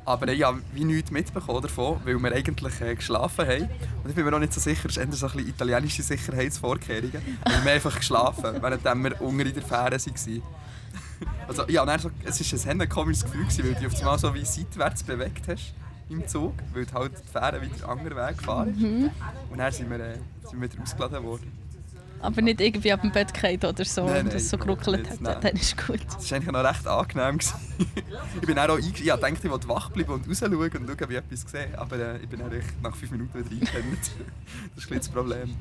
Aber 0.06 0.28
ich 0.28 0.40
habe 0.44 0.62
wie 0.72 0.84
nichts 0.84 1.10
mitbekommen 1.10 1.60
davon, 1.60 2.00
weil 2.04 2.16
wir 2.16 2.32
eigentlich 2.32 2.80
äh, 2.80 2.94
geschlafen 2.94 3.44
haben. 3.46 3.68
Und 4.04 4.10
ich 4.10 4.14
bin 4.14 4.25
mir 4.25 4.30
noch 4.30 4.38
nicht 4.38 4.52
so 4.52 4.60
sicher, 4.60 4.88
es 4.88 4.96
ist 4.96 4.98
eher 4.98 5.12
so 5.12 5.26
ein 5.26 5.32
bisschen 5.32 5.48
italienische 5.48 6.02
Sicherheitsvorkehrungen. 6.04 7.20
Wir 7.44 7.56
haben 7.56 7.66
einfach 7.66 7.96
geschlafen, 7.96 8.62
während 8.62 8.84
wir 8.84 9.20
unten 9.20 9.40
in 9.40 9.52
der 9.52 9.62
Fähre 9.64 9.98
waren. 9.98 10.42
Also, 11.48 11.68
ja, 11.68 11.82
und 11.82 12.00
so, 12.00 12.10
es 12.25 12.66
war 12.66 12.72
ein 12.72 12.88
komisches 12.88 13.25
Gefühl, 13.25 13.46
weil 13.64 13.75
du 13.75 13.80
dich 13.80 13.86
auf 13.86 13.98
einmal 13.98 14.18
so 14.18 14.32
wie 14.32 14.44
seitwärts 14.44 15.02
bewegt 15.02 15.48
hast 15.48 15.75
im 16.08 16.26
Zug, 16.28 16.54
weil 16.72 16.86
halt 16.92 17.12
die 17.26 17.32
Fähre 17.32 17.60
wieder 17.60 17.75
einen 17.75 17.98
anderen 17.98 18.16
Weg 18.16 18.38
gefahren 18.38 18.70
ist. 18.70 18.80
Mhm. 18.80 19.10
Und 19.50 19.58
dann 19.58 19.72
sind 19.72 19.90
wir, 19.90 19.98
äh, 19.98 20.18
sind 20.44 20.60
wir 20.60 20.70
wieder 20.70 20.82
ausgeladen 20.82 21.25
worden. 21.25 21.65
Aber 22.20 22.42
nicht 22.42 22.61
irgendwie 22.61 22.92
ab 22.92 23.02
dem 23.02 23.12
Bett 23.12 23.32
gefallen 23.32 23.58
oder 23.64 23.85
so, 23.85 24.06
Nein, 24.06 24.25
und 24.26 24.35
das 24.35 24.49
so 24.49 24.56
geruckelt 24.58 25.08
hat. 25.08 25.20
nein. 25.20 25.37
Dann 25.40 25.56
ist 25.56 25.76
gut. 25.87 26.00
Das 26.06 26.30
war 26.30 26.37
eigentlich 26.38 26.52
noch 26.52 26.64
recht 26.64 26.87
angenehm. 26.87 27.38
ich 28.40 28.46
bin 28.46 28.58
auch 28.58 28.64
einge- 28.68 29.00
ich 29.00 29.06
dachte, 29.06 29.28
ich 29.44 29.50
wollte 29.50 29.68
wach 29.68 29.90
bleiben 29.90 30.12
und 30.12 30.28
rausschauen 30.28 30.54
und 30.54 30.70
schauen, 30.73 30.88
ob 31.04 31.11
ich 31.11 31.16
etwas 31.16 31.40
sehe. 31.50 31.78
Aber 31.78 31.96
äh, 31.99 32.18
ich 32.18 32.28
bin 32.28 32.40
echt 32.40 32.82
nach 32.82 32.96
fünf 32.96 33.12
Minuten 33.12 33.35
wieder 33.38 33.50
eingepennt. 33.50 34.11
das 34.75 34.85
ist 34.85 34.90
ein 34.90 34.99
das 34.99 35.08
Problem. 35.08 35.54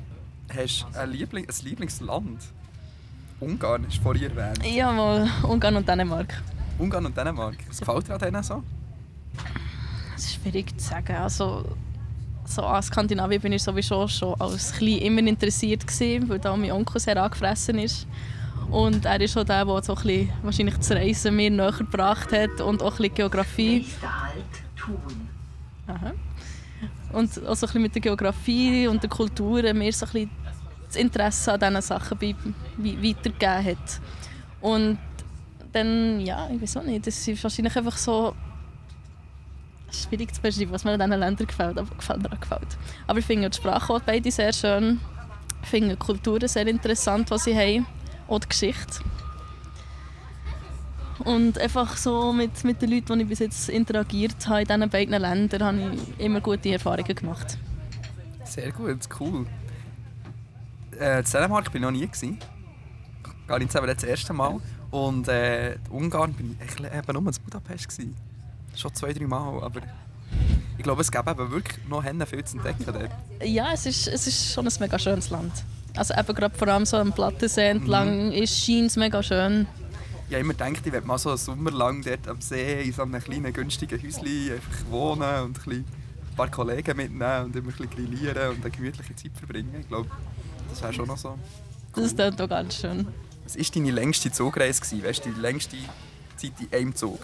Hast 0.56 0.86
du 0.92 0.98
ein, 0.98 1.10
Liebling, 1.10 1.46
ein 1.48 1.54
Lieblingsland? 1.64 2.40
Ungarn 3.38 3.84
ist 3.84 3.98
vorhin 3.98 4.30
erwähnt. 4.36 4.64
Ja, 4.66 4.90
mal 4.92 5.28
Ungarn 5.42 5.76
und 5.76 5.86
Dänemark. 5.86 6.42
Ungarn 6.78 7.04
und 7.06 7.16
Dänemark. 7.16 7.56
Was 7.68 7.78
gefällt 7.80 8.08
dir 8.08 8.14
an 8.14 8.18
denen 8.20 8.42
so? 8.42 8.62
Das 10.14 10.24
ist 10.24 10.34
schwierig 10.34 10.78
zu 10.80 10.88
sagen. 10.88 11.14
Also, 11.16 11.64
so 12.48 12.62
an 12.62 12.82
Skandinavien 12.82 13.40
bin 13.40 13.52
ich 13.52 13.62
sowieso 13.62 14.06
schon 14.08 14.40
als 14.40 14.72
Klein 14.72 14.98
immer 14.98 15.20
interessiert 15.20 15.86
gewesen, 15.86 16.28
weil 16.28 16.38
da 16.38 16.56
mein 16.56 16.72
Onkel 16.72 17.00
sehr 17.00 17.22
angefressen 17.22 17.78
ist. 17.78 18.06
Und 18.70 19.04
er 19.04 19.20
ist 19.20 19.36
auch 19.36 19.44
der, 19.44 19.64
der 19.64 19.82
so 19.82 19.94
bisschen, 19.94 20.30
wahrscheinlich 20.42 20.76
das 20.76 20.90
Reisen 20.90 21.36
mir 21.36 21.50
näher 21.50 21.72
gebracht 21.72 22.32
hat 22.32 22.60
und 22.60 22.82
auch 22.82 22.98
ein 22.98 23.14
Geografie. 23.14 23.86
Aha. 25.86 26.12
Und 27.12 27.30
auch 27.46 27.54
so 27.54 27.66
ein 27.66 27.68
bisschen 27.68 27.82
mit 27.82 27.94
der 27.94 28.02
Geografie 28.02 28.88
und 28.88 29.02
der 29.02 29.10
Kultur 29.10 29.62
mir 29.72 29.92
so 29.92 30.06
ein 30.06 30.12
bisschen 30.12 30.30
das 30.86 30.96
Interesse 30.96 31.52
an 31.52 31.60
diesen 31.60 31.82
Sachen 31.82 32.18
weitergegeben 32.20 33.64
hat. 33.64 34.00
Und 34.60 34.98
dann, 35.72 36.20
ja, 36.20 36.48
ich 36.52 36.60
weiß 36.60 36.78
auch 36.78 36.82
nicht, 36.82 37.06
das 37.06 37.26
ist 37.28 37.42
wahrscheinlich 37.42 37.76
einfach 37.76 37.96
so 37.96 38.34
schwierig 40.06 40.34
zu 40.34 40.40
beschreiben, 40.40 40.72
was 40.72 40.84
mir 40.84 40.92
an 40.92 41.00
diesen 41.00 41.20
Ländern 41.20 41.46
gefällt, 41.46 41.78
aber 41.78 41.94
gefällt 41.94 42.22
mir 42.22 42.32
auch 42.32 42.40
gefällt. 42.40 42.76
Aber 43.06 43.18
ich 43.18 43.24
finde 43.24 43.50
die 43.50 43.56
Sprache 43.56 43.92
auch 43.92 44.00
beide 44.00 44.30
sehr 44.30 44.52
schön. 44.52 45.00
Ich 45.62 45.68
finde 45.68 45.90
die 45.90 45.96
Kulturen 45.96 46.48
sehr 46.48 46.66
interessant, 46.66 47.30
was 47.30 47.44
sie 47.44 47.56
haben. 47.56 47.86
Auch 48.28 48.38
die 48.38 48.48
Geschichte. 48.48 49.00
Und 51.20 51.58
einfach 51.58 51.96
so 51.96 52.32
mit, 52.32 52.62
mit 52.64 52.80
den 52.82 52.90
Leuten, 52.90 53.18
die 53.18 53.22
ich 53.22 53.28
bis 53.28 53.38
jetzt 53.38 53.68
interagiert 53.68 54.46
habe 54.48 54.62
in 54.62 54.66
diesen 54.66 54.90
beiden 54.90 55.20
Ländern, 55.20 55.62
habe 55.62 55.94
ich 55.94 56.24
immer 56.24 56.40
gute 56.40 56.70
Erfahrungen 56.70 57.14
gemacht. 57.14 57.58
Sehr 58.44 58.70
gut, 58.70 59.08
cool. 59.18 59.46
Äh, 60.98 61.18
in 61.18 61.24
Dänemark 61.24 61.66
war 61.66 61.74
ich 61.74 61.80
noch 61.80 61.90
nie. 61.90 62.06
Gewesen. 62.06 62.38
Gar 63.46 63.58
nicht 63.58 63.72
selber 63.72 63.92
das 63.92 64.04
erste 64.04 64.32
Mal. 64.32 64.60
Und 64.90 65.28
äh, 65.28 65.74
in 65.74 65.80
Ungarn 65.90 66.32
bin 66.32 66.56
ich 66.64 66.78
eben 66.78 67.12
nur 67.12 67.32
in 67.32 67.42
Budapest. 67.44 67.88
Gewesen. 67.88 68.14
Schon 68.76 68.94
zwei, 68.94 69.12
drei 69.12 69.26
Mal. 69.26 69.62
Aber 69.62 69.80
ich 70.76 70.84
glaube, 70.84 71.00
es 71.00 71.10
gäbe 71.10 71.30
eben 71.30 71.50
wirklich 71.50 71.78
noch 71.88 72.04
Hände 72.04 72.26
viel 72.26 72.44
zu 72.44 72.58
entdecken 72.58 72.84
dort. 72.86 73.10
Ja, 73.42 73.72
es 73.72 73.86
ist, 73.86 74.06
es 74.06 74.26
ist 74.26 74.52
schon 74.52 74.66
ein 74.66 74.72
mega 74.78 74.98
schönes 74.98 75.30
Land. 75.30 75.52
Also 75.96 76.14
eben 76.14 76.34
gerade 76.34 76.54
vor 76.54 76.68
allem 76.68 76.84
so 76.84 76.98
am 76.98 77.12
Plattensee 77.12 77.68
entlang 77.68 78.30
ist 78.32 78.64
scheint 78.64 78.94
mega 78.96 79.22
schön. 79.22 79.66
Ich 80.28 80.34
habe 80.34 80.40
immer 80.42 80.52
gedacht, 80.52 80.84
ich 80.84 80.92
werde 80.92 81.06
mal 81.06 81.18
so 81.18 81.30
einen 81.30 81.38
Sommer 81.38 81.70
lang 81.70 82.02
dort 82.02 82.28
am 82.28 82.40
See 82.40 82.82
in 82.82 82.92
so 82.92 83.02
einem 83.02 83.22
kleinen, 83.22 83.52
günstigen 83.52 84.00
Häuschen 84.02 84.52
einfach 84.52 84.90
wohnen 84.90 85.44
und 85.44 85.46
ein, 85.46 85.52
bisschen, 85.52 85.84
ein 86.30 86.36
paar 86.36 86.50
Kollegen 86.50 86.96
mitnehmen 86.96 87.44
und 87.44 87.56
immer 87.56 87.68
ein 87.68 87.76
bisschen 87.76 87.90
grillieren 87.90 88.50
und 88.50 88.60
eine 88.60 88.70
gemütliche 88.70 89.14
Zeit 89.14 89.30
verbringen. 89.36 89.74
Ich 89.80 89.88
glaube, 89.88 90.10
das 90.68 90.82
wäre 90.82 90.92
schon 90.92 91.06
noch 91.06 91.16
so. 91.16 91.38
Das 91.94 92.06
ist 92.06 92.18
dort 92.18 92.40
auch 92.42 92.48
ganz 92.48 92.76
schön. 92.76 93.06
Was 93.44 93.56
war 93.56 93.64
deine 93.74 93.90
längste 93.92 94.30
Zugreise? 94.30 94.82
Weißt 95.02 95.24
du, 95.24 95.30
die 95.30 95.40
längste 95.40 95.76
Zeit 96.36 96.52
in 96.60 96.76
einem 96.76 96.94
Zug? 96.94 97.20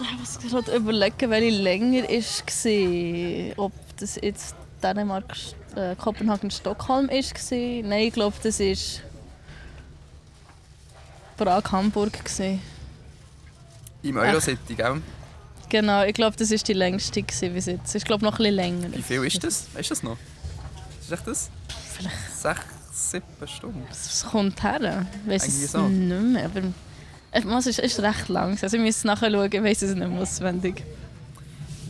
Ich 0.00 0.18
muss 0.18 0.38
gerade 0.38 0.76
überlegen, 0.76 1.30
welche 1.30 1.56
länger 1.56 2.02
war. 2.04 3.64
Ob 3.64 3.72
das 3.98 4.16
jetzt 4.16 4.54
Dänemark, 4.82 5.34
äh, 5.74 5.94
Kopenhagen, 5.96 6.50
Stockholm 6.50 7.08
war. 7.08 7.82
Nein, 7.88 8.06
ich 8.06 8.12
glaube, 8.12 8.36
das 8.42 8.60
war 8.60 9.02
Prag, 11.36 11.72
Hamburg. 11.72 12.18
Im 14.02 14.16
Eurocity, 14.16 14.74
gell? 14.74 15.02
Genau, 15.68 16.04
ich 16.04 16.14
glaube, 16.14 16.36
das 16.36 16.50
war 16.50 16.58
die 16.58 16.72
längste 16.74 17.22
bis 17.22 17.66
jetzt. 17.66 17.94
Ich 17.94 18.04
glaube 18.04 18.24
noch 18.24 18.34
ein 18.34 18.38
bisschen 18.38 18.54
länger. 18.54 18.92
Wie 18.92 19.02
viel 19.02 19.24
ist 19.24 19.42
das? 19.42 19.66
Weißt 19.74 19.90
du 19.90 19.94
das 19.94 20.02
noch? 20.02 20.16
Ist 21.00 21.12
echt 21.12 21.26
das? 21.26 21.50
Vielleicht. 21.96 22.16
Sechs, 22.36 22.60
sieben 22.92 23.48
Stunden. 23.48 23.82
Es 23.90 24.24
kommt 24.24 24.62
her. 24.62 25.06
Ich 25.24 25.30
weiß 25.30 25.48
es 25.48 25.72
so. 25.72 25.88
nicht 25.88 26.32
mehr. 26.32 26.44
Aber 26.44 26.62
es 27.32 27.66
ist, 27.66 27.78
ist 27.78 28.00
recht 28.00 28.28
lang. 28.28 28.58
Also 28.60 28.76
ich 28.76 28.82
muss 28.82 28.96
es 28.96 29.04
nachschauen, 29.04 29.52
ich 29.52 29.62
weiß 29.62 29.82
es 29.82 29.94
nicht 29.94 30.08
mehr 30.08 30.20
auswendig. 30.20 30.82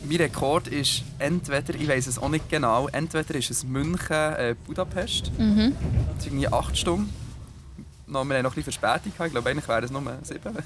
Mein 0.03 0.17
Rekord 0.17 0.67
ist 0.67 1.03
entweder, 1.19 1.75
ich 1.75 1.87
weiß 1.87 2.07
es 2.07 2.17
auch 2.17 2.29
nicht 2.29 2.49
genau, 2.49 2.87
entweder 2.87 3.35
ist 3.35 3.51
es 3.51 3.63
München, 3.63 4.11
äh, 4.11 4.55
Budapest. 4.65 5.31
Mhm. 5.37 5.75
Das 6.15 6.19
ist 6.19 6.27
irgendwie 6.27 6.47
acht 6.47 6.77
Stunden. 6.77 7.13
Noch, 8.07 8.23
wir 8.23 8.35
haben 8.37 8.43
noch 8.43 8.51
ein 8.51 8.55
bisschen 8.55 8.71
Verspätung 8.71 9.11
gehabt. 9.11 9.27
Ich 9.27 9.31
glaube, 9.33 9.49
eigentlich 9.49 9.67
wären 9.67 9.83
es 9.83 9.91
nur 9.91 10.01
sieben. 10.23 10.57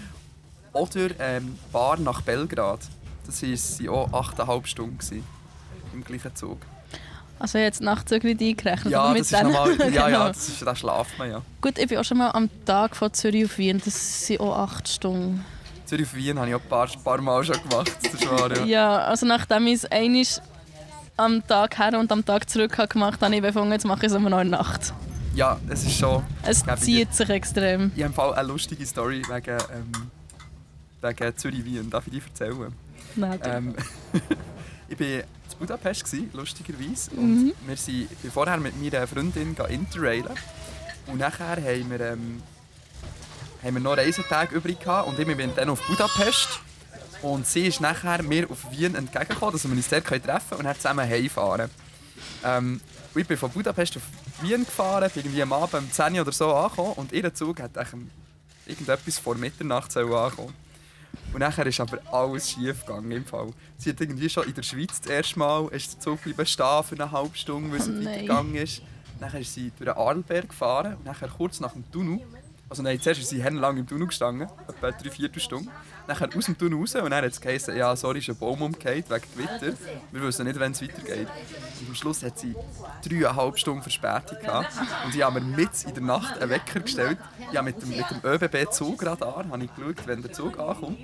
Oder 0.72 1.10
ähm, 1.18 1.58
Bar 1.72 1.98
nach 1.98 2.22
Belgrad. 2.22 2.80
Das 3.26 3.42
waren 3.42 3.88
auch 3.88 4.12
achteinhalb 4.12 4.66
Stunden 4.66 4.98
gewesen, 4.98 5.24
im 5.92 6.04
gleichen 6.04 6.34
Zug. 6.34 6.58
Also 7.38 7.58
jetzt 7.58 7.82
Nachtzüge 7.82 8.28
eingerechnet. 8.30 8.92
Ja, 8.92 9.10
mit 9.10 9.20
das 9.20 9.32
ist 9.32 9.42
normal. 9.42 9.76
Ja, 9.78 9.86
ja, 9.88 10.06
Genau. 10.08 10.28
das 10.28 10.48
ist, 10.48 10.62
da 10.62 10.74
schlaft 10.74 11.18
man 11.18 11.30
ja. 11.30 11.42
Gut, 11.60 11.78
ich 11.78 11.86
bin 11.88 11.98
auch 11.98 12.04
schon 12.04 12.18
mal 12.18 12.30
am 12.30 12.48
Tag 12.64 12.96
von 12.96 13.12
Zürich 13.12 13.44
auf 13.44 13.58
Wien. 13.58 13.80
Das 13.84 14.26
sind 14.26 14.40
auch 14.40 14.56
acht 14.56 14.88
Stunden. 14.88 15.44
Zürich 15.84 16.06
auf 16.06 16.14
Wien 16.14 16.38
habe 16.38 16.48
ich 16.48 16.54
auch 16.54 16.60
ein 16.62 16.68
paar, 16.68 16.88
paar 17.04 17.20
Mal 17.20 17.44
schon 17.44 17.56
gemacht. 17.68 17.92
Das 18.02 18.26
wahr, 18.30 18.56
ja. 18.56 18.64
Ja, 18.64 18.98
also 19.04 19.26
nachdem 19.26 19.66
ich 19.66 19.74
es 19.74 19.84
einmal 19.84 20.24
am 21.18 21.46
Tag 21.46 21.78
her 21.78 21.98
und 21.98 22.10
am 22.10 22.24
Tag 22.24 22.48
zurück 22.48 22.76
habe 22.78 22.88
gemacht 22.88 23.14
habe, 23.20 23.26
habe 23.26 23.36
ich 23.36 23.42
befunden, 23.42 23.72
jetzt 23.72 23.84
mache 23.86 24.00
ich 24.06 24.10
es 24.10 24.12
immer 24.14 24.30
noch 24.30 24.40
in 24.40 24.50
der 24.50 24.58
Nacht. 24.60 24.92
Ja, 25.34 25.58
es 25.68 25.84
ist 25.84 25.98
schon... 25.98 26.22
Es 26.42 26.64
zieht 26.80 27.14
sich 27.14 27.28
extrem. 27.28 27.92
Ich 27.94 28.02
habe 28.02 28.06
im 28.10 28.14
Fall 28.14 28.34
eine 28.34 28.48
lustige 28.48 28.84
Story 28.86 29.22
wegen, 29.28 29.58
ähm, 29.74 30.10
wegen 31.02 31.36
Zürich-Wien. 31.36 31.90
Darf 31.90 32.06
ich 32.06 32.14
die 32.14 32.22
erzählen? 32.26 32.72
Nein, 33.14 33.38
Ähm, 33.44 33.74
ich 34.88 35.00
war 35.00 35.06
in 35.06 35.24
Budapest, 35.58 36.04
gewesen, 36.04 36.30
lustigerweise. 36.32 37.14
Mhm. 37.14 37.50
Und 37.50 37.68
wir 37.68 37.76
sind, 37.76 38.10
ich 38.10 38.18
bin 38.18 38.30
vorher 38.30 38.56
mit 38.58 38.80
meiner 38.80 39.06
Freundin 39.06 39.56
interrailen. 39.68 40.34
Und 41.06 41.18
nachher 41.18 41.56
haben 41.56 41.90
wir, 41.90 42.00
ähm, 42.00 42.42
haben 43.62 43.74
wir 43.74 43.80
noch 43.80 43.96
Reisetage 43.96 44.54
übrig 44.54 44.80
gehabt. 44.80 45.08
Und 45.08 45.18
ich 45.18 45.36
bin 45.36 45.50
dann 45.54 45.70
auf 45.70 45.86
Budapest. 45.86 46.60
Und 47.22 47.46
sie 47.46 47.66
ist 47.66 47.80
nachher 47.80 48.22
mir 48.22 48.50
auf 48.50 48.70
Wien 48.70 48.94
entgegengekommen, 48.94 49.52
dass 49.52 49.64
wir 49.64 49.72
uns 49.72 49.88
dort 49.88 50.04
treffen 50.04 50.24
können 50.24 50.58
und 50.58 50.64
dann 50.64 50.76
zusammen 50.76 51.08
heimfahren. 51.08 51.70
Ähm, 52.44 52.80
und 53.14 53.20
ich 53.20 53.26
bin 53.26 53.36
von 53.36 53.50
Budapest 53.50 53.96
auf 53.96 54.02
Wien 54.42 54.64
gefahren, 54.64 55.10
bin 55.14 55.24
irgendwie 55.24 55.42
am 55.42 55.52
Abend 55.52 55.74
um 55.74 55.90
10 55.90 56.14
Uhr 56.14 56.20
oder 56.20 56.32
so 56.32 56.52
angekommen. 56.54 56.92
Und 56.96 57.12
ihr 57.12 57.32
Zug 57.32 57.60
hat 57.60 57.70
irgendetwas 58.66 59.18
vor 59.18 59.34
Mitternacht 59.36 59.96
ankommen. 59.96 60.52
Und 61.32 61.40
nachher 61.40 61.66
ist 61.66 61.80
aber 61.80 61.98
alles 62.12 62.50
schief 62.50 62.84
gegangen 62.86 63.10
im 63.10 63.24
Fall. 63.24 63.50
Sie 63.76 63.90
hat 63.90 64.00
irgendwie 64.00 64.28
schon 64.28 64.44
in 64.44 64.54
der 64.54 64.62
Schweiz 64.62 65.00
das 65.00 65.10
erste 65.10 65.38
Mal 65.38 65.68
ist 65.68 65.94
der 65.94 66.00
Zug 66.00 66.22
bleiben 66.22 66.46
stehen 66.46 66.84
für 66.84 66.94
eine 66.94 67.10
halbe 67.10 67.36
Stunde, 67.36 67.70
weil 67.72 67.80
es 67.80 67.88
Oh 67.88 68.04
weitergegangen 68.04 68.54
ist. 68.54 68.82
Nachher 69.20 69.40
ist 69.40 69.54
sie 69.54 69.70
durch 69.78 69.90
den 69.90 69.96
Arlberg 69.96 70.48
gefahren 70.48 70.94
und 70.94 71.04
nachher 71.04 71.28
kurz 71.28 71.60
nach 71.60 71.72
dem 71.72 71.90
Tunnel. 71.90 72.20
Also 72.68 72.82
nein, 72.82 73.00
zuerst 73.00 73.20
ist 73.20 73.28
sie 73.28 73.40
lang 73.40 73.76
im 73.76 73.86
Tunnel 73.86 74.08
gestanden, 74.08 74.48
etwa 74.68 74.90
drei 74.90 75.10
Viertelstunde. 75.10 75.70
Nachher 76.08 76.28
aus 76.36 76.46
dem 76.46 76.58
Tunnel 76.58 76.78
raus 76.78 76.94
und 76.96 77.10
dann 77.10 77.24
hat 77.24 77.24
es 77.24 77.40
geheißen, 77.40 77.76
ja 77.76 77.94
sorry, 77.94 78.18
ist 78.18 78.28
ein 78.28 78.36
Baum 78.36 78.60
umgekehrt 78.60 79.08
wegen 79.08 79.24
Gewitter. 79.34 79.78
Wir 80.10 80.22
wissen 80.22 80.46
nicht, 80.46 80.58
wann 80.58 80.72
es 80.72 80.82
weitergeht. 80.82 81.28
Und 81.80 81.88
am 81.88 81.94
Schluss 81.94 82.22
hat 82.22 82.38
sie 82.38 82.54
dreieinhalb 83.04 83.58
Stunden 83.58 83.82
Verspätung 83.82 84.38
gehabt. 84.40 84.72
Und 85.04 85.14
ich 85.14 85.22
habe 85.22 85.40
mir 85.40 85.46
mitten 85.46 85.88
in 85.88 85.94
der 85.94 86.02
Nacht 86.02 86.40
einen 86.40 86.50
Wecker 86.50 86.80
gestellt. 86.80 87.18
Ich 87.52 87.62
mit 87.62 87.80
dem, 87.80 87.88
mit 87.88 88.04
dem 88.10 88.20
ÖBB-Zugradar 88.24 89.44
geschaut, 89.44 90.06
wenn 90.06 90.22
der 90.22 90.32
Zug 90.32 90.58
ankommt. 90.58 90.98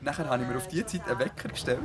Nachher 0.00 0.28
habe 0.28 0.42
ich 0.42 0.48
mir 0.48 0.56
auf 0.56 0.68
diese 0.68 0.86
Zeit 0.86 1.08
einen 1.08 1.18
Wecker 1.18 1.48
gestellt. 1.48 1.80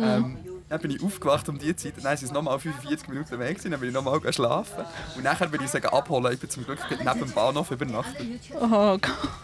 Ähm, 0.00 0.38
dann 0.68 0.80
bin 0.80 0.90
ich 0.92 1.02
aufgewacht 1.02 1.48
um 1.48 1.58
diese 1.58 1.76
Zeit. 1.76 1.96
Dann 1.98 2.04
waren 2.04 2.14
es 2.14 2.32
nochmal 2.32 2.58
45 2.58 3.08
Minuten 3.08 3.38
weg. 3.38 3.60
Dann 3.62 3.78
bin 3.78 3.88
ich 3.90 3.94
nochmal 3.94 4.20
schlafen. 4.32 4.84
Und 5.14 5.22
nachher 5.22 5.46
bin 5.48 5.62
ich 5.62 5.70
sie 5.70 5.82
abholen. 5.84 6.32
Ich 6.32 6.40
bin 6.40 6.48
zum 6.50 6.64
Glück 6.64 6.78
neben 6.90 7.18
dem 7.20 7.30
Bahnhof 7.32 7.70
übernachtet. 7.70 8.26
Oh, 8.60 8.96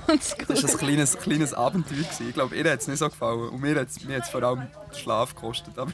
ganz 0.07 0.37
gut. 0.37 0.49
Das 0.51 0.63
war 0.65 0.71
ein 0.71 0.79
kleines, 0.79 1.19
kleines 1.19 1.53
Abenteuer. 1.55 1.99
Gewesen. 1.99 2.29
Ich 2.29 2.35
glaube, 2.35 2.57
ihr 2.57 2.71
hat 2.71 2.81
es 2.81 2.89
nicht 2.89 2.99
so 2.99 3.09
gefallen. 3.09 3.51
Und 3.51 3.61
mir 3.61 3.79
hat 3.79 3.89
es 3.89 4.03
mir 4.05 4.17
hat's 4.17 4.31
vor 4.31 4.43
allem 4.43 4.61
den 4.93 4.99
Schlaf 4.99 5.35
gekostet. 5.35 5.79
Aber 5.79 5.93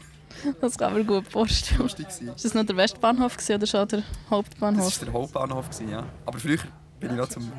Das 0.61 0.79
kann 0.79 0.93
man 0.93 1.07
gut 1.07 1.27
vorstellen. 1.27 1.81
lustig 1.83 2.07
gewesen. 2.09 2.29
Ist 2.35 2.45
das 2.45 2.55
noch 2.55 2.65
der 2.65 2.77
Westbahnhof 2.77 3.37
gewesen 3.37 3.57
oder 3.57 3.67
schon 3.67 3.89
der 3.89 3.99
Das 4.01 4.07
Hauptbahnhof? 4.31 5.01
war 5.01 5.05
der 5.07 5.13
Hauptbahnhof. 5.13 5.71
Gewesen, 5.71 5.91
ja. 5.91 6.05
Aber 6.25 6.39
früher 6.39 6.59
bin 7.01 7.11
ich 7.11 7.17
noch 7.17 7.29
zum... 7.29 7.51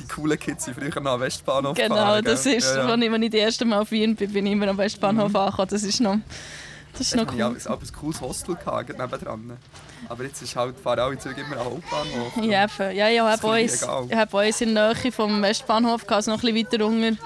Die 0.00 0.08
coolen 0.08 0.38
Kids 0.38 0.64
sind 0.64 0.74
früher 0.74 1.00
noch 1.02 1.12
am 1.12 1.20
Westbahnhof 1.20 1.76
Genau, 1.76 1.94
gefahren. 1.94 2.24
das 2.24 2.46
ist, 2.46 2.64
Ja, 2.74 2.86
ja. 2.88 2.92
als 2.94 3.02
ich, 3.02 3.12
ich 3.12 3.30
das 3.30 3.40
erste 3.40 3.64
Mal 3.66 3.80
auf 3.80 3.90
Wien 3.90 4.16
bin, 4.16 4.32
bin 4.32 4.46
ich 4.46 4.52
immer 4.52 4.66
am 4.68 4.78
Westbahnhof 4.78 5.36
angekommen. 5.36 5.68
Das 5.70 5.82
ist 5.82 6.00
noch, 6.00 6.16
das 6.92 7.00
ist 7.00 7.16
noch 7.16 7.22
Ich 7.34 7.40
hatte 7.42 7.58
cool. 7.68 7.74
auch 7.74 7.80
ein 7.80 7.92
cooles 7.98 8.20
Hostel 8.20 8.54
gehabt, 8.56 8.88
nebendran. 8.88 9.58
Aber 10.08 10.24
jetzt 10.24 10.42
ist 10.42 10.54
halt, 10.56 10.78
fahren 10.78 11.00
alle 11.00 11.18
Züge 11.18 11.40
immer 11.40 11.56
am 11.58 11.64
Hauptbahnhof. 11.66 12.36
Ja, 12.42 12.64
eben. 12.64 12.96
ja, 12.96 13.08
ich 13.08 13.20
habe 13.20 13.30
ein 13.56 13.62
uns, 13.64 13.82
ich 13.82 14.16
habe 14.16 14.48
in 14.60 14.74
der 14.74 14.94
Nähe 14.94 15.12
vom 15.12 15.42
Westbahnhof 15.42 16.02
gehabt, 16.02 16.12
also 16.12 16.30
noch 16.32 16.42
ein 16.42 16.54
bisschen 16.54 16.72
weiter 16.80 16.86
unten. 16.86 17.18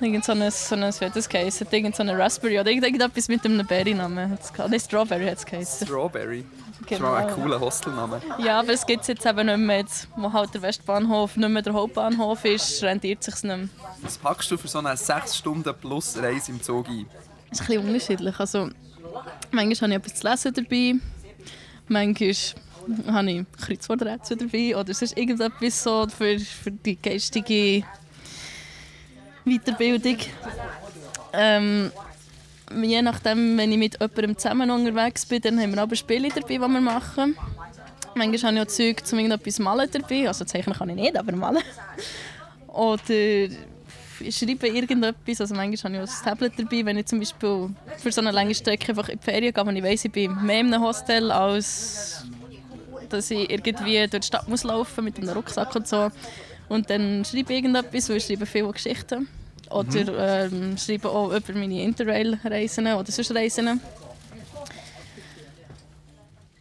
Irgend 0.00 0.24
so 0.24 0.32
ein, 0.32 0.50
so 0.50 0.74
ein, 0.76 0.82
wie 0.98 1.04
hat 1.04 1.14
das 1.16 1.28
geheißen? 1.28 1.66
Irgend 1.70 1.94
so 1.94 2.02
eine 2.02 2.16
Raspberry 2.18 2.58
oder 2.58 2.70
irgend- 2.70 2.86
irgendetwas 2.86 3.28
mit 3.28 3.44
einem 3.44 3.66
Berry-Namen. 3.66 4.38
Nein, 4.56 4.80
Strawberry 4.80 5.26
hat 5.28 5.38
es 5.38 5.44
geheißen. 5.44 5.86
Strawberry. 5.86 6.44
Das 6.82 6.92
ist 6.92 7.00
mal 7.00 7.26
ein 7.26 7.34
cooler 7.34 7.60
Hostelname. 7.60 8.20
Ja, 8.42 8.60
aber 8.60 8.72
es 8.72 8.86
gibt 8.86 9.02
es 9.02 9.08
jetzt 9.08 9.26
eben 9.26 9.46
nicht 9.46 9.58
mehr. 9.58 9.78
Jetzt, 9.80 10.08
wo 10.16 10.32
halt 10.32 10.54
der 10.54 10.62
Westbahnhof 10.62 11.36
nicht 11.36 11.48
mehr 11.50 11.60
der 11.60 11.74
Hauptbahnhof 11.74 12.44
ist, 12.46 12.82
rentiert 12.82 13.22
sich 13.22 13.34
nicht 13.42 13.44
mehr. 13.44 13.68
Was 14.00 14.16
packst 14.16 14.50
du 14.50 14.56
für 14.56 14.66
so 14.68 14.78
eine 14.78 14.96
6 14.96 15.36
Stunden 15.36 15.74
plus 15.78 16.16
Reise 16.16 16.50
im 16.52 16.62
Zug 16.62 16.88
ein? 16.88 17.04
Ist 17.50 17.60
ein 17.60 17.66
bisschen 17.66 17.86
unterschiedlich. 17.86 18.38
Also, 18.38 18.70
manchmal 19.50 19.90
habe 19.90 20.06
ich 20.06 20.12
etwas 20.12 20.20
zu 20.20 20.28
lesen 20.28 20.54
dabei, 20.54 20.94
manchmal 21.88 22.34
habe 23.12 23.30
ich 23.30 23.44
Kreuzworträtsel 23.60 24.36
dabei 24.36 24.76
oder 24.76 24.90
es 24.90 25.02
ist 25.02 25.16
irgendetwas 25.16 25.82
so 25.82 26.06
für, 26.08 26.38
für 26.38 26.70
die 26.70 26.96
geistige 26.96 27.84
Weiterbildung. 29.44 30.16
Ähm, 31.32 31.92
je 32.82 33.02
nachdem, 33.02 33.56
wenn 33.58 33.72
ich 33.72 33.78
mit 33.78 34.00
jemandem 34.00 34.38
zusammen 34.38 34.70
unterwegs 34.70 35.26
bin, 35.26 35.40
dann 35.42 35.60
haben 35.60 35.74
wir 35.74 35.82
aber 35.82 35.96
Spiele 35.96 36.28
dabei, 36.28 36.54
die 36.54 36.58
wir 36.58 36.68
machen. 36.68 37.36
Manchmal 38.14 38.52
habe 38.52 38.56
ich 38.56 38.62
auch 38.62 38.74
Zeug 38.74 39.06
zum 39.06 39.18
irgendetwas 39.18 39.58
malen 39.58 39.88
dabei. 39.90 40.28
Also 40.28 40.44
zeichnen 40.44 40.76
kann 40.76 40.88
ich 40.90 40.96
nicht, 40.96 41.16
aber 41.16 41.32
malen. 41.32 41.62
Oder 42.66 43.48
schreibe 44.30 44.68
irgendetwas. 44.68 45.40
Also 45.40 45.54
manchmal 45.54 45.92
habe 45.92 46.04
ich 46.04 46.10
auch 46.10 46.16
ein 46.16 46.24
Tablet 46.24 46.52
dabei, 46.58 46.84
wenn 46.84 46.98
ich 46.98 47.06
zum 47.06 47.18
Beispiel 47.18 47.70
für 47.98 48.12
so 48.12 48.20
eine 48.20 48.30
lange 48.30 48.54
Strecke 48.54 48.90
einfach 48.90 49.08
in 49.08 49.18
die 49.18 49.24
Ferien 49.24 49.52
gehe, 49.52 49.66
wenn 49.66 49.76
ich 49.76 49.82
weiss, 49.82 50.04
ich 50.04 50.12
bin 50.12 50.34
mehr 50.44 50.60
in 50.60 50.72
einem 50.72 50.82
Hostel, 50.82 51.30
als 51.30 52.24
dass 53.08 53.30
ich 53.30 53.50
irgendwie 53.50 54.06
durch 54.06 54.20
die 54.20 54.26
Stadt 54.26 54.48
muss 54.48 54.62
laufen 54.62 55.04
mit 55.04 55.16
einem 55.18 55.30
Rucksack 55.30 55.74
und 55.74 55.88
so. 55.88 56.10
Und 56.68 56.88
dann 56.88 57.24
schreibe 57.24 57.52
ich 57.52 57.58
irgendetwas, 57.58 58.08
weil 58.08 58.16
ich 58.18 58.24
schreibe 58.24 58.46
viele 58.46 58.70
Geschichten. 58.70 59.28
Oder 59.70 60.46
ähm, 60.46 60.76
schreibe 60.76 61.08
auch 61.10 61.32
über 61.32 61.52
meine 61.52 61.82
Interrail-Reisen 61.82 62.86
oder 62.86 63.10
sonst 63.10 63.34
Reisen. 63.34 63.80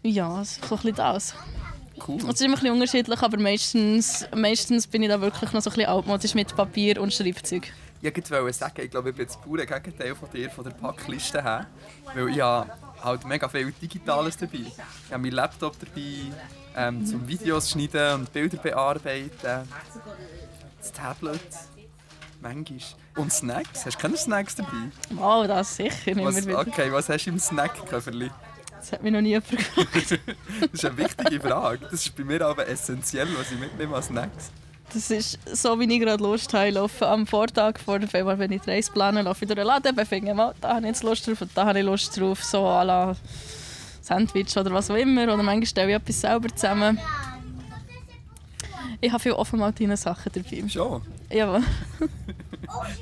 Ja, 0.03 0.43
so 0.43 0.61
ein 0.61 0.69
bisschen 0.69 0.95
das. 0.95 1.35
Cool. 2.07 2.17
Es 2.17 2.23
ist 2.23 2.41
immer 2.41 2.55
ein 2.55 2.59
bisschen 2.59 2.73
unterschiedlich, 2.73 3.21
aber 3.21 3.37
meistens, 3.37 4.25
meistens 4.35 4.87
bin 4.87 5.03
ich 5.03 5.09
da 5.09 5.19
wirklich 5.19 5.51
noch 5.51 5.61
so 5.61 5.69
ein 5.69 5.75
bisschen 5.75 5.89
altmodisch 5.89 6.33
mit 6.35 6.55
Papier 6.55 7.01
und 7.01 7.13
Schreibzeug. 7.13 7.71
Ich 8.01 8.31
wollte 8.31 8.53
sagen, 8.53 8.81
ich 8.81 8.91
glaube, 8.91 9.09
ich 9.09 9.15
bin 9.15 9.25
das 9.25 9.37
pure 9.37 9.65
Gegenteil 9.65 10.15
von 10.15 10.29
dir, 10.31 10.49
von 10.49 10.63
der 10.63 10.71
Packliste 10.71 11.43
her. 11.43 11.67
Weil 12.15 12.29
ich 12.29 12.41
habe 12.41 12.71
halt 13.03 13.25
mega 13.25 13.49
viel 13.49 13.71
Digitales 13.73 14.37
dabei. 14.37 14.59
Ich 14.59 15.11
habe 15.11 15.21
meinen 15.21 15.33
Laptop 15.33 15.75
dabei, 15.79 16.31
ähm, 16.75 17.05
zum 17.05 17.27
Videos 17.27 17.69
schneiden 17.69 18.21
und 18.21 18.31
Bilder 18.31 18.57
bearbeiten. 18.57 19.67
Das 20.77 20.91
Tablet. 20.93 21.41
Manchmal. 22.41 22.79
Und 23.17 23.33
Snacks. 23.33 23.85
Hast 23.85 23.97
du 23.97 24.01
keine 24.01 24.15
Snacks 24.15 24.55
dabei? 24.55 24.91
Oh, 25.19 25.45
das 25.45 25.75
sicher, 25.75 26.11
immer 26.11 26.25
Was, 26.25 26.47
okay, 26.47 26.89
was 26.91 27.09
hast 27.09 27.25
du 27.25 27.31
im 27.31 27.39
Snackköfferli? 27.39 28.31
Das 28.79 28.93
hat 28.93 29.03
mich 29.03 29.11
noch 29.11 29.21
nie 29.21 29.29
jemand 29.29 29.49
gefragt. 29.49 29.89
Das 30.61 30.69
ist 30.73 30.85
eine 30.85 30.97
wichtige 30.97 31.39
Frage. 31.41 31.79
Das 31.91 32.05
ist 32.05 32.15
bei 32.15 32.23
mir 32.23 32.41
aber 32.45 32.67
essentiell, 32.67 33.27
was 33.37 33.51
ich 33.51 33.59
mitnehme 33.59 33.95
als 33.95 34.07
Snacks. 34.07 34.51
Das 34.93 35.11
ist 35.11 35.37
so, 35.53 35.79
wie 35.79 35.93
ich 35.93 35.99
gerade 35.99 36.23
Lust 36.23 36.53
habe. 36.53 36.69
Ich 36.69 36.73
laufe 36.73 37.07
am 37.07 37.27
Vortag 37.27 37.79
vor 37.79 37.99
der 37.99 38.09
Februar, 38.09 38.39
wenn 38.39 38.51
ich 38.51 38.61
die 38.61 38.71
Reise 38.71 38.91
plane, 38.91 39.21
laufe 39.21 39.45
ich 39.45 39.47
durch 39.47 39.57
den 39.59 39.67
Laden, 39.67 40.05
finde 40.05 40.33
mal, 40.33 40.55
da 40.61 40.69
habe 40.69 40.81
ich 40.81 40.87
jetzt 40.87 41.03
Lust 41.03 41.27
drauf 41.27 41.41
und 41.41 41.51
da 41.55 41.65
habe 41.65 41.79
ich 41.79 41.85
Lust 41.85 42.19
drauf. 42.19 42.43
So 42.43 42.65
à 42.65 42.83
la 42.83 43.15
Sandwich 44.01 44.57
oder 44.57 44.73
was 44.73 44.89
auch 44.89 44.95
immer. 44.95 45.23
Oder 45.23 45.43
manchmal 45.43 45.67
stelle 45.67 45.89
ich 45.89 45.95
etwas 45.95 46.21
selber 46.21 46.49
zusammen. 46.55 46.99
Ich 49.01 49.11
habe 49.11 49.21
viele 49.21 49.37
Offenmaltinen-Sachen 49.37 50.31
dabei. 50.33 50.67
Schon. 50.67 51.01
Ja, 51.31 51.53
Ein 51.55 51.63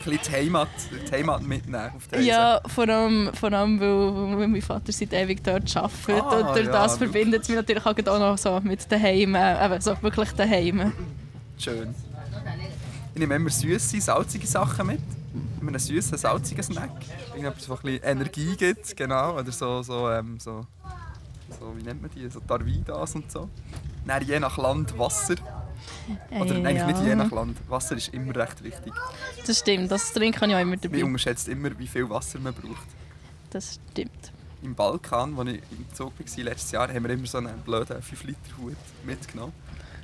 bisschen 0.03 0.19
die 0.25 0.31
Heimat, 0.31 0.67
die 1.07 1.11
Heimat 1.11 1.41
mitnehmen 1.41 1.91
auf 1.95 2.11
Reise. 2.11 2.23
ja 2.27 2.61
vor, 2.67 2.87
allem, 2.87 3.31
vor 3.33 3.51
allem, 3.51 3.79
weil, 3.79 4.37
weil 4.39 4.47
mein 4.47 4.61
Vater 4.61 4.91
seit 4.91 5.11
ewig 5.13 5.43
dort 5.43 5.75
arbeitet. 5.75 6.23
Ah, 6.23 6.37
und 6.37 6.55
durch 6.55 6.65
ja, 6.67 6.71
das 6.71 6.97
verbindet 6.97 7.41
es 7.43 7.49
mich 7.49 7.57
natürlich 7.57 7.85
auch 7.85 8.19
noch 8.19 8.37
so 8.37 8.59
mit 8.61 8.89
daheim. 8.91 9.33
äh, 9.35 9.65
Eben, 9.65 9.81
so 9.81 9.95
wirklich 10.01 10.31
daheim. 10.33 10.93
Schön. 11.57 11.95
Ich 13.13 13.19
nehme 13.19 13.35
immer 13.35 13.49
süße, 13.49 13.99
salzige 13.99 14.45
Sachen 14.45 14.87
mit. 14.87 15.01
Immer 15.59 15.71
einen 15.71 15.79
süßen, 15.79 16.17
salzigen 16.17 16.63
Snack. 16.63 16.91
Irgendetwas, 17.29 17.67
was 17.67 17.79
ein 17.79 17.83
bisschen 17.83 18.03
Energie 18.03 18.55
gibt, 18.55 18.95
genau. 18.95 19.37
Oder 19.39 19.51
so, 19.51 19.81
so, 19.81 20.09
ähm, 20.11 20.39
so, 20.39 20.65
so 21.59 21.73
wie 21.75 21.81
nennt 21.83 22.01
man 22.01 22.11
die? 22.15 22.29
So 22.29 22.39
Tarvidas 22.39 23.15
und 23.15 23.31
so. 23.31 23.49
Dann 24.05 24.23
je 24.25 24.39
nach 24.39 24.57
Land 24.57 24.97
Wasser. 24.97 25.35
Oder 26.39 26.55
Äh, 26.55 26.65
eigentlich 26.65 26.85
nicht 26.85 26.99
ja. 27.01 27.07
je 27.07 27.15
nach 27.15 27.31
Land. 27.31 27.57
Wasser 27.69 27.95
ist 27.97 28.13
immer 28.13 28.35
recht 28.35 28.63
wichtig. 28.63 28.93
Das 29.45 29.59
stimmt, 29.59 29.91
das 29.91 30.11
trinke 30.13 30.37
ich 30.45 30.53
auch 30.55 30.59
immer 30.59 30.71
Man 30.71 30.81
dabei. 30.81 31.03
unterschätzt 31.03 31.47
immer, 31.47 31.77
wie 31.77 31.87
viel 31.87 32.09
Wasser 32.09 32.39
man 32.39 32.53
braucht. 32.53 32.87
Das 33.49 33.79
stimmt. 33.91 34.31
Im 34.63 34.73
Balkan, 34.75 35.35
wo 35.37 35.43
ich 35.43 35.61
im 35.71 35.85
Zug 35.93 36.13
war 36.19 36.43
letztes 36.43 36.71
Jahr, 36.71 36.87
haben 36.91 37.03
wir 37.03 37.11
immer 37.11 37.27
so 37.27 37.37
einen 37.37 37.59
blöden 37.59 37.97
5-Liter-Hut 38.01 38.75
mitgenommen. 39.05 39.53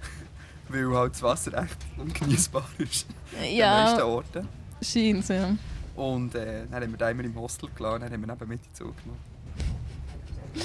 Weil 0.69 0.95
halt 0.95 1.13
das 1.13 1.23
Wasser 1.23 1.53
echt 1.63 1.77
ungenießbar 1.97 2.67
ist. 2.77 3.07
An 3.35 3.43
den 3.43 3.57
meisten 3.59 3.97
Ja, 3.99 4.05
Orten. 4.05 4.47
scheint 4.81 5.27
ja. 5.29 5.55
Und 5.95 6.33
äh, 6.35 6.65
dann 6.71 6.81
haben 6.83 6.91
wir 6.91 6.97
den 6.97 7.09
immer 7.19 7.23
im 7.23 7.35
Hostel 7.35 7.69
gelassen, 7.75 8.01
dann 8.01 8.11
haben 8.13 8.21
wir 8.21 8.27
neben 8.33 8.47
mit 8.49 8.59
in 8.61 8.65
den 8.69 8.73
Zug 8.75 8.95
genommen. 8.97 9.19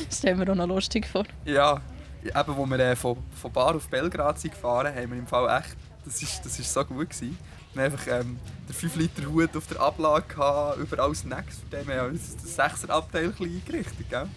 Das 0.09 0.19
stellen 0.19 0.39
wir 0.39 0.51
auch 0.51 0.55
noch 0.55 0.67
lustig 0.69 1.07
vor. 1.07 1.25
Ja, 1.45 1.81
eben, 2.23 2.57
wo 2.57 2.67
wir 2.67 2.79
äh, 2.79 2.97
von, 2.97 3.17
von 3.41 3.53
Bar 3.53 3.77
auf 3.77 3.89
Belgrad 3.89 4.39
sind 4.39 4.53
gefahren 4.53 4.95
haben 4.95 5.11
wir 5.11 5.19
im 5.19 5.27
Fall 5.27 5.61
echt, 5.61 5.77
das 6.05 6.23
ist, 6.23 6.45
das 6.45 6.59
ist 6.59 6.73
so 6.73 6.85
gut 6.85 7.11
gewesen. 7.11 7.39
Wir 7.75 7.85
haben 7.85 7.93
einfach 7.93 8.07
ähm, 8.09 8.39
den 8.69 8.75
5 8.75 8.97
Liter 8.97 9.27
Hut 9.27 9.57
auf 9.57 9.67
der 9.67 9.81
Ablage 9.81 10.35
gehabt, 10.35 10.79
überall 10.79 11.15
Snacks, 11.15 11.59
für 11.59 11.77
den 11.77 11.87
wir 11.87 12.01
haben 12.01 12.11
uns 12.11 12.37
das 12.37 12.59
6er 12.59 12.91
Abteil 12.91 13.27
ein 13.39 13.45
eingerichtet, 13.45 14.09
gell? 14.09 14.29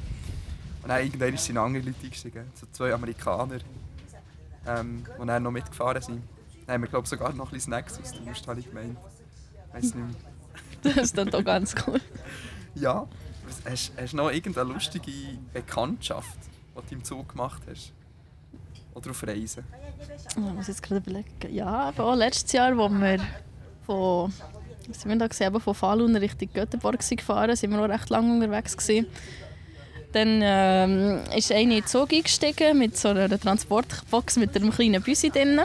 Und 0.83 0.89
dann 0.89 1.03
irgendwann 1.03 1.37
sind 1.37 1.57
andere 1.57 1.83
Leute 1.83 2.03
eingestiegen, 2.03 2.51
so 2.53 2.67
zwei 2.71 2.93
Amerikaner, 2.93 3.59
ähm, 4.67 5.05
die 5.21 5.25
dann 5.27 5.43
noch 5.43 5.51
mitgefahren 5.51 6.01
sind. 6.01 6.23
Dann 6.65 6.75
haben 6.75 6.81
wir 6.81 6.89
glaube 6.89 7.07
sogar 7.07 7.33
noch 7.33 7.47
ein 7.47 7.51
bisschen 7.51 7.73
Snacks 7.73 7.99
austauscht, 7.99 8.47
habe 8.47 8.59
ich 8.59 8.67
gemeint. 8.67 8.97
Weiss 9.71 9.83
nicht 9.83 9.95
mehr. 9.95 10.07
Das 10.83 10.97
ist 10.97 11.17
dann 11.17 11.29
doch 11.29 11.43
ganz 11.43 11.75
cool. 11.85 12.01
Ja. 12.73 13.07
Hast 13.65 13.91
du 13.95 14.15
noch 14.15 14.31
irgendeine 14.31 14.73
lustige 14.73 15.11
Bekanntschaft, 15.53 16.39
die 16.85 16.89
du 16.89 16.95
im 16.95 17.03
Zug 17.03 17.29
gemacht 17.29 17.61
hast? 17.69 17.93
Oder 18.93 19.11
auf 19.11 19.23
Reisen? 19.25 19.63
Ich 20.29 20.37
muss 20.37 20.67
jetzt 20.67 20.83
gerade 20.83 21.01
überlegen. 21.01 21.29
Ja, 21.49 21.67
aber 21.67 22.05
auch 22.05 22.15
letztes 22.15 22.51
Jahr, 22.51 22.77
wo 22.77 22.89
wir 22.89 23.19
von, 23.85 24.33
was 24.87 25.01
sind 25.01 25.11
wir 25.11 25.17
da 25.17 25.27
gesehen, 25.27 25.59
von 25.59 25.73
Falun 25.73 26.15
Richtung 26.15 26.49
Göteborg 26.53 26.99
gefahren 27.07 27.55
sind, 27.55 27.71
wir 27.71 27.79
auch 27.79 27.89
recht 27.89 28.09
lange 28.09 28.33
unterwegs 28.33 28.75
gewesen. 28.75 29.07
Dann 30.11 30.41
ähm, 30.43 31.21
ist 31.35 31.51
eine 31.51 31.61
in 31.61 31.69
den 31.69 31.85
Zug 31.85 32.11
eingestiegen 32.11 32.77
mit 32.77 32.97
so 32.97 33.09
einer 33.09 33.39
Transportbox 33.39 34.37
mit 34.37 34.55
einem 34.55 34.71
kleinen 34.71 35.01
Büsi 35.01 35.29
drin. 35.29 35.61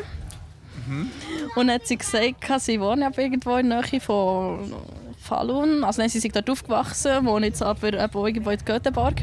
Und 1.56 1.66
dann 1.66 1.70
hat 1.72 1.86
sie 1.86 1.96
gesagt, 1.96 2.60
sie 2.60 2.80
wohne 2.80 3.10
irgendwo 3.16 3.56
in 3.56 3.70
der 3.70 3.82
Nähe 3.82 4.00
von 4.00 4.72
Falun. 5.18 5.82
Also 5.82 6.00
nein, 6.00 6.08
sie 6.08 6.20
sind 6.20 6.36
dort 6.36 6.48
aufgewachsen, 6.48 7.26
wohnen 7.26 7.44
jetzt 7.44 7.62
aber 7.62 7.92
irgendwo 7.92 8.50
in 8.50 8.64
Göteborg. 8.64 9.22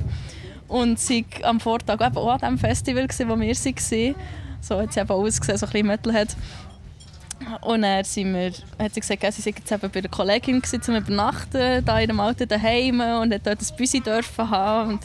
Und 0.74 1.00
sie 1.00 1.24
am 1.44 1.60
Vortag 1.60 2.02
eben 2.02 2.18
auch 2.18 2.30
an 2.30 2.40
dem 2.40 2.58
Festival, 2.58 3.04
gewesen, 3.06 3.30
wo 3.30 3.40
wir 3.40 3.48
waren. 3.48 4.16
So 4.60 4.80
hat 4.80 4.92
sie 4.92 5.02
eben 5.02 5.12
ausgesehen, 5.12 5.58
so 5.60 5.68
ein 5.68 5.72
bisschen 5.72 5.88
Metalhead. 5.88 6.36
Und 7.62 7.84
dann 7.84 8.04
sind 8.04 8.34
wir, 8.34 8.52
hat 8.80 8.92
sie 8.96 9.02
gesagt, 9.02 9.22
sie 9.34 9.42
sei 9.44 9.54
jetzt 9.56 9.72
eben 9.72 9.92
bei 9.92 10.00
einer 10.00 10.10
Kollegin 10.10 10.60
gewesen, 10.60 10.82
zum 10.82 10.96
Übernachten, 10.96 11.86
da 11.86 12.00
in 12.00 12.10
einem 12.10 12.20
Alten 12.20 12.48
daheim 12.48 13.02
und 13.02 13.32
hat 13.32 13.46
dort 13.46 13.62
ein 13.62 13.78
Büsi 13.78 14.00
dürfen 14.00 14.50
haben. 14.50 14.94
Und 14.94 15.02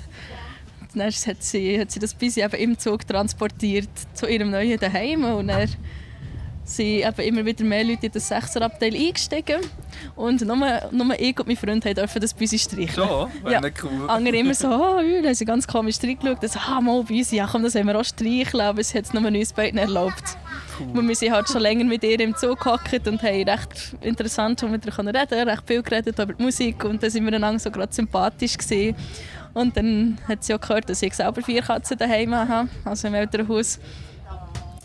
dann 0.94 1.10
hat 1.10 1.42
sie, 1.42 1.78
hat 1.78 1.90
sie 1.90 2.00
das 2.00 2.14
Büsi 2.14 2.40
eben 2.40 2.54
im 2.54 2.78
Zug 2.78 3.06
transportiert 3.06 3.90
zu 4.14 4.26
ihrem 4.26 4.50
neuen 4.50 4.80
Daheim. 4.80 5.22
Und 5.24 5.48
dann 5.48 5.68
sind 6.68 6.86
eben 6.86 7.20
immer 7.20 7.44
wieder 7.44 7.64
mehr 7.64 7.82
Leute 7.84 8.06
in 8.06 8.12
das 8.12 8.30
6er-Abteil 8.30 8.94
eingestiegen. 8.94 9.60
Und 10.14 10.42
nur, 10.42 10.56
nur 10.90 11.18
ich 11.18 11.38
und 11.38 11.46
mein 11.46 11.56
Freund 11.56 11.84
dürfen 11.84 12.20
das 12.20 12.34
Büsi 12.34 12.58
streichen. 12.58 12.94
Schon? 12.94 13.30
Wäre 13.42 13.52
Ja. 13.52 13.72
cool. 13.82 14.08
Andere 14.08 14.36
immer 14.36 14.54
so, 14.54 14.68
oh, 14.68 15.00
ja, 15.00 15.16
dann 15.16 15.26
haben 15.26 15.34
sie 15.34 15.44
ganz 15.44 15.66
komisch 15.66 15.96
reingeschaut. 16.02 16.42
Dann 16.42 16.50
so, 16.50 16.58
ah, 16.58 16.80
mal 16.80 17.02
Büsi, 17.02 17.36
ja 17.36 17.48
komm, 17.50 17.62
das 17.62 17.74
haben 17.74 17.86
wir 17.86 17.98
auch 17.98 18.04
streicheln, 18.04 18.60
aber 18.60 18.80
es 18.80 18.94
hat 18.94 19.04
es 19.04 19.14
nur 19.14 19.24
uns 19.26 19.52
beiden 19.52 19.78
erlaubt. 19.78 20.36
Und 20.78 21.08
wir 21.08 21.14
sind 21.16 21.32
halt 21.32 21.48
schon 21.48 21.62
länger 21.62 21.84
mit 21.84 22.04
ihr 22.04 22.20
im 22.20 22.36
Zug 22.36 22.60
gehockt 22.60 23.08
und 23.08 23.22
haben 23.22 23.48
recht 23.48 23.96
interessant 24.02 24.62
mit 24.70 24.86
ihr 24.86 24.98
reden, 24.98 25.48
recht 25.48 25.62
viel 25.66 25.82
geredet 25.82 26.18
über 26.18 26.32
die 26.32 26.42
Musik 26.42 26.84
und 26.84 27.02
dann 27.02 27.10
sind 27.10 27.24
wir 27.24 27.32
einander 27.32 27.58
so 27.58 27.70
gerade 27.70 27.92
sympathisch 27.92 28.56
gewesen. 28.56 28.94
Und 29.54 29.76
dann 29.76 30.18
hat 30.28 30.44
sie 30.44 30.54
auch 30.54 30.60
gehört, 30.60 30.88
dass 30.88 31.02
ich 31.02 31.14
selber 31.14 31.42
vier 31.42 31.62
Katzen 31.62 31.98
daheim 31.98 32.32
habe, 32.34 32.68
also 32.84 33.08
im 33.08 33.14
Elternhaus. 33.14 33.80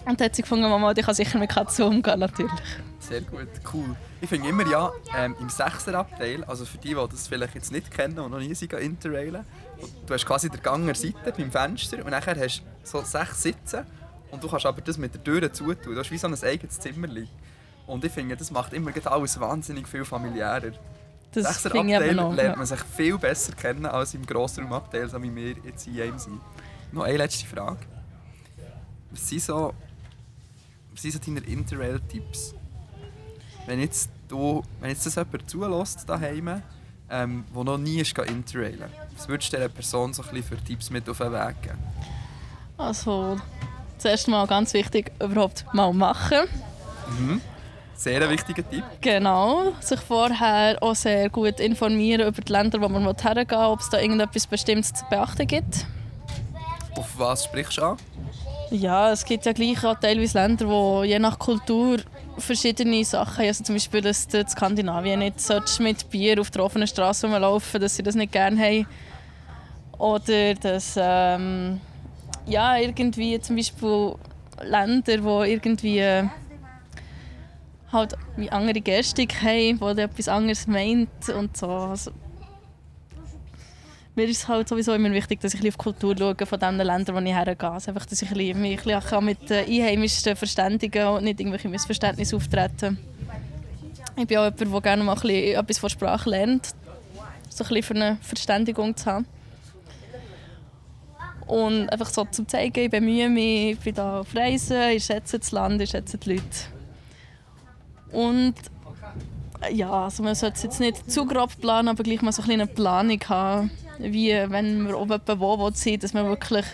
Und 0.06 0.20
dann 0.20 0.26
hat 0.26 0.36
sie 0.36 0.42
gefunden, 0.42 0.70
Mama, 0.70 0.92
ich 0.96 1.06
kann 1.06 1.16
sicher 1.16 1.40
mit 1.40 1.50
Katzen 1.50 1.86
umgehen, 1.86 2.20
natürlich. 2.20 2.52
Sehr 3.00 3.22
gut, 3.22 3.48
cool. 3.74 3.96
Ich 4.22 4.30
finde 4.30 4.50
immer 4.50 4.66
ja, 4.68 4.92
ähm, 5.18 5.36
im 5.40 5.48
6er 5.48 5.94
Abteil, 5.94 6.44
also 6.46 6.66
für 6.66 6.78
die, 6.78 6.90
die 6.90 7.08
das 7.12 7.28
vielleicht 7.28 7.56
jetzt 7.56 7.72
nicht 7.72 7.92
kennen 7.92 8.20
und 8.20 8.32
noch 8.32 8.40
nie 8.40 8.54
sind 8.56 8.74
interrailen, 8.74 9.46
du 10.06 10.14
hast 10.14 10.26
quasi 10.26 10.50
der 10.50 10.96
Seite 10.96 11.34
beim 11.38 11.52
Fenster 11.52 11.98
und 12.04 12.12
nachher 12.12 12.36
hast 12.40 12.60
du 12.60 12.64
so 12.84 13.02
sechs 13.02 13.44
Sitze 13.44 13.86
und 14.32 14.44
du 14.44 14.48
kannst 14.48 14.66
aber 14.66 14.82
das 14.82 14.98
mit 14.98 15.14
der 15.14 15.24
Tür 15.24 15.52
zutun. 15.54 15.94
Du 15.94 16.00
hast 16.00 16.10
wie 16.12 16.18
so 16.18 16.28
ein 16.28 16.44
eigenes 16.44 16.80
Zimmerli. 16.80 17.28
Und 17.86 18.04
ich 18.04 18.12
finde, 18.12 18.36
das 18.38 18.50
macht 18.50 18.74
immer 18.74 18.92
alles 19.06 19.40
wahnsinnig 19.40 19.88
viel 19.88 20.06
familiärer. 20.06 20.68
Im 20.68 20.74
Das 21.34 21.64
6er 21.64 21.72
finde 21.72 21.90
ich 21.90 21.96
Abteil 21.98 22.16
noch. 22.16 22.34
lernt 22.34 22.58
man 22.58 22.66
sich 22.66 22.80
viel 22.80 23.18
besser 23.18 23.54
kennen 23.54 23.86
als 23.86 24.14
im 24.14 24.26
Grossraumabteil, 24.26 25.10
so 25.10 25.22
wie 25.22 25.36
wir 25.36 25.56
jetzt 25.64 25.86
in 25.88 26.02
einem 26.02 26.18
sind. 26.18 26.40
Noch 26.92 27.04
eine 27.04 27.18
letzte 27.18 27.46
Frage. 27.46 27.80
Was 29.12 29.30
sind 29.30 29.42
so, 29.42 29.74
was 30.94 31.02
sind 31.02 31.28
deine 31.28 31.40
Interrail-Tipps? 31.40 32.54
Wenn 33.66 33.80
jetzt, 33.80 34.10
du, 34.28 34.62
wenn 34.80 34.90
jetzt 34.90 35.06
das 35.06 35.16
jemand 35.16 35.50
zulässt 35.50 36.08
daheim, 36.08 36.62
ähm, 37.10 37.46
der 37.56 37.64
noch 37.64 37.78
nie 37.78 38.00
ist 38.00 38.18
interrailen, 38.18 38.90
was 39.16 39.28
würdest 39.28 39.54
du 39.54 39.58
dieser 39.58 39.70
Person 39.70 40.14
so 40.14 40.24
ein 40.24 40.30
bisschen 40.30 40.58
für 40.58 40.64
Tipps 40.64 40.90
mit 40.90 41.08
auf 41.10 41.18
den 41.18 41.32
Weg 41.32 41.62
geben? 41.62 41.78
Also, 42.78 43.38
zuerst 43.98 44.28
mal 44.28 44.46
ganz 44.48 44.74
wichtig, 44.74 45.12
überhaupt 45.22 45.66
mal 45.74 45.94
machen. 45.94 46.48
Sehr 47.96 48.22
ein 48.22 48.30
wichtiger 48.30 48.68
Tipp. 48.70 48.84
Genau, 49.02 49.74
sich 49.80 50.00
vorher 50.00 50.78
auch 50.82 50.96
sehr 50.96 51.30
gut 51.30 51.60
informieren 51.60 52.28
über 52.28 52.42
die 52.42 52.52
Länder, 52.52 52.82
wo 52.82 52.90
man 52.90 53.04
hergehen 53.24 53.50
will, 53.50 53.68
ob 53.68 53.80
es 53.80 53.90
da 53.90 54.00
irgendetwas 54.00 54.48
Bestimmtes 54.48 54.94
zu 54.94 55.06
beachten 55.10 55.48
gibt. 55.48 55.86
Auf 56.96 57.18
was 57.18 57.46
sprichst 57.46 57.78
du 57.78 57.84
an? 57.84 57.98
Ja, 58.74 59.12
es 59.12 59.24
gibt 59.24 59.46
ja 59.46 59.54
gleich 59.54 59.86
auch 59.86 60.00
teilweise 60.00 60.40
Länder, 60.40 60.68
wo 60.68 61.04
je 61.04 61.20
nach 61.20 61.38
Kultur 61.38 61.98
verschiedene 62.40 63.06
Sachen 63.06 63.38
haben. 63.38 63.46
Also 63.46 63.64
zum 63.64 63.76
Beispiel, 63.76 64.02
dass 64.02 64.28
du 64.28 64.40
in 64.40 64.48
Skandinavien 64.48 65.20
nicht 65.20 65.80
mit 65.80 66.10
Bier 66.10 66.42
auf 66.42 66.50
der 66.50 66.64
offenen 66.64 66.88
Straße 66.88 67.28
rumlaufen 67.28 67.80
dass 67.80 67.96
sie 67.96 68.02
das 68.02 68.16
nicht 68.16 68.32
gerne 68.32 68.60
haben. 68.60 68.88
Oder 70.00 70.56
dass 70.56 70.96
ähm, 71.00 71.82
ja, 72.48 72.78
irgendwie 72.78 73.40
zum 73.40 73.58
Beispiel 73.58 74.16
Länder, 74.64 75.24
wo 75.24 75.44
irgendwie 75.44 76.02
halt 77.92 78.16
wie 78.38 78.50
andere 78.50 78.82
Gestik 78.82 79.36
haben, 79.44 79.80
wo 79.80 79.90
etwas 79.90 80.28
anderes 80.28 80.66
meint 80.66 81.30
und 81.30 81.56
so. 81.56 81.68
Also, 81.68 82.12
mir 84.16 84.26
ist 84.26 84.44
es 84.44 84.48
halt 84.48 84.70
sowieso 84.70 84.94
immer 84.94 85.12
wichtig, 85.12 85.40
dass 85.40 85.54
ich 85.54 85.60
auf 85.62 85.76
die 85.76 85.78
Kultur 85.78 86.16
schaue 86.18 86.46
von 86.46 86.60
den 86.60 86.78
Ländern, 86.78 87.16
wo 87.16 87.20
ich 87.20 87.34
hergehe. 87.34 87.72
Einfach, 87.72 88.06
dass 88.06 88.22
ich 88.22 88.30
mich 88.32 88.56
ein 88.56 88.84
bisschen 88.84 89.26
mit 89.26 89.52
Einheimischen 89.52 90.36
verständigen 90.36 91.08
und 91.08 91.24
nicht 91.24 91.40
irgendwelche 91.40 91.70
Missverständnisse 91.70 92.36
auftreten. 92.36 93.00
Ich 94.16 94.28
bin 94.28 94.38
auch 94.38 94.44
jemand, 94.44 94.60
der 94.60 94.82
gerne 94.82 95.04
mal 95.04 95.30
etwas 95.30 95.80
von 95.80 95.90
Sprache 95.90 96.30
lernt, 96.30 96.76
so 97.50 97.64
ein 97.64 97.84
für 97.84 97.96
eine 97.96 98.18
Verständigung 98.22 98.96
zu 98.96 99.06
haben. 99.08 99.26
Und 101.48 101.90
einfach 101.90 102.10
so 102.10 102.24
zu 102.26 102.46
zeigen, 102.46 102.86
ich 102.86 102.92
bemühe 102.92 103.30
mich, 103.30 103.72
ich 103.72 103.80
bin 103.80 103.96
hier 103.96 104.06
auf 104.06 104.36
Reisen, 104.36 104.90
ich 104.92 105.06
schätze 105.06 105.40
das 105.40 105.52
Land, 105.52 105.82
ich 105.82 105.90
schätze 105.90 106.18
die 106.18 106.34
Leute. 106.34 106.44
Und 108.12 108.54
ja, 109.72 110.06
also 110.06 110.24
man 110.24 110.36
sollte 110.36 110.58
es 110.58 110.64
jetzt 110.64 110.80
nicht 110.80 111.12
zu 111.12 111.26
grob 111.26 111.60
planen, 111.60 111.90
aber 111.90 112.04
gleich 112.04 112.22
mal 112.22 112.32
so 112.32 112.44
ein 112.44 112.52
eine 112.52 112.68
Planung 112.68 113.20
haben, 113.28 113.72
wie 114.04 114.32
wenn 114.32 114.82
man 114.82 114.94
oben 114.94 115.20
wo 115.40 115.58
wo 115.60 115.70
sein 115.74 116.00
dass 116.00 116.14
man 116.14 116.26
wirklich 116.26 116.66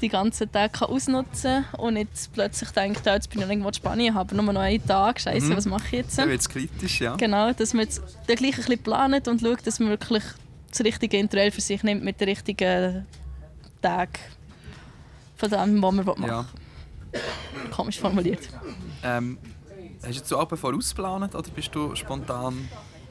die 0.00 0.08
ganzen 0.08 0.50
Tage 0.50 0.88
ausnutzen 0.88 1.64
kann 1.70 1.80
und 1.80 1.94
nicht 1.94 2.10
plötzlich 2.32 2.70
denkt, 2.70 3.06
ja, 3.06 3.14
jetzt 3.14 3.30
bin 3.30 3.40
ich 3.40 3.48
irgendwo 3.48 3.68
in 3.68 3.74
Spanien, 3.74 4.14
habe 4.16 4.34
nur 4.34 4.52
noch 4.52 4.60
einen 4.60 4.84
Tag, 4.84 5.20
scheiße, 5.20 5.46
Mhm. 5.46 5.56
was 5.56 5.66
mache 5.66 5.84
ich 5.86 5.92
jetzt? 5.92 6.18
Dann 6.18 6.28
wird 6.28 6.40
es 6.40 6.48
kritisch, 6.48 7.00
ja. 7.00 7.14
Genau, 7.14 7.52
dass 7.52 7.72
man 7.72 7.84
jetzt 7.84 8.02
gleich 8.26 8.40
ein 8.42 8.50
bisschen 8.56 8.78
plant 8.82 9.28
und 9.28 9.40
schaut, 9.40 9.64
dass 9.64 9.78
man 9.78 9.90
wirklich 9.90 10.24
das 10.70 10.80
richtige 10.80 11.18
Interell 11.18 11.52
für 11.52 11.60
sich 11.60 11.84
nimmt 11.84 12.02
mit 12.02 12.20
den 12.20 12.28
richtigen 12.30 13.06
Tagen 13.80 14.12
von 15.36 15.50
dem, 15.50 15.80
was 15.82 15.92
man 15.92 16.04
machen 16.04 16.22
will. 16.22 16.28
ja. 16.28 16.46
Komisch 17.70 18.00
formuliert. 18.00 18.40
Ähm, 19.04 19.38
hast 20.04 20.20
du 20.22 20.26
so 20.26 20.38
Alpen 20.38 20.58
vorausgeplant 20.58 21.34
oder 21.36 21.50
bist 21.50 21.72
du 21.74 21.94
spontan... 21.94 22.68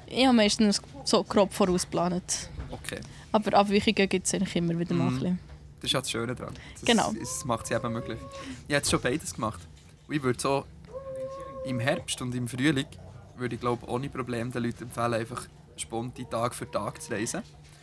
Ich 0.08 0.26
habe 0.26 0.36
meistens 0.36 0.82
so 1.06 1.24
grob 1.24 1.54
vorausgeplant. 1.54 2.50
Okay, 2.72 3.00
Aber 3.32 3.58
Abweichungen 3.58 4.08
gibt 4.10 4.26
es 4.28 4.34
eigentlich 4.34 4.56
immer 4.56 4.78
wieder 4.80 4.94
mal 4.96 5.12
Mhm. 5.12 5.38
das 5.80 5.86
ist 5.90 5.92
ja 5.94 6.00
das 6.00 6.12
Schöne 6.12 6.36
daran. 6.36 6.54
Das, 6.74 6.84
Genau. 6.86 7.14
Das 7.20 7.44
macht 7.46 7.66
es 7.66 7.72
eben 7.72 7.92
möglich. 7.94 8.20
Ich 8.68 8.76
habe 8.76 8.86
schon 8.86 9.02
beides 9.02 9.34
gemacht. 9.34 9.60
Und 10.08 10.16
ich 10.16 10.24
würde 10.24 10.40
so 10.40 10.66
im 11.66 11.80
Herbst 11.80 12.22
und 12.22 12.34
im 12.36 12.48
Frühling 12.48 12.86
würde 13.38 13.56
ich 13.56 13.62
glaube 13.62 13.88
ohne 13.90 14.10
Probleme 14.10 14.50
den 14.52 14.64
Leuten 14.64 14.84
empfehlen, 14.84 15.14
einfach 15.16 15.48
spontan 15.78 16.30
Tag 16.30 16.54
für 16.56 16.70
Tag 16.70 17.02
zu 17.02 17.12
reisen. 17.12 17.42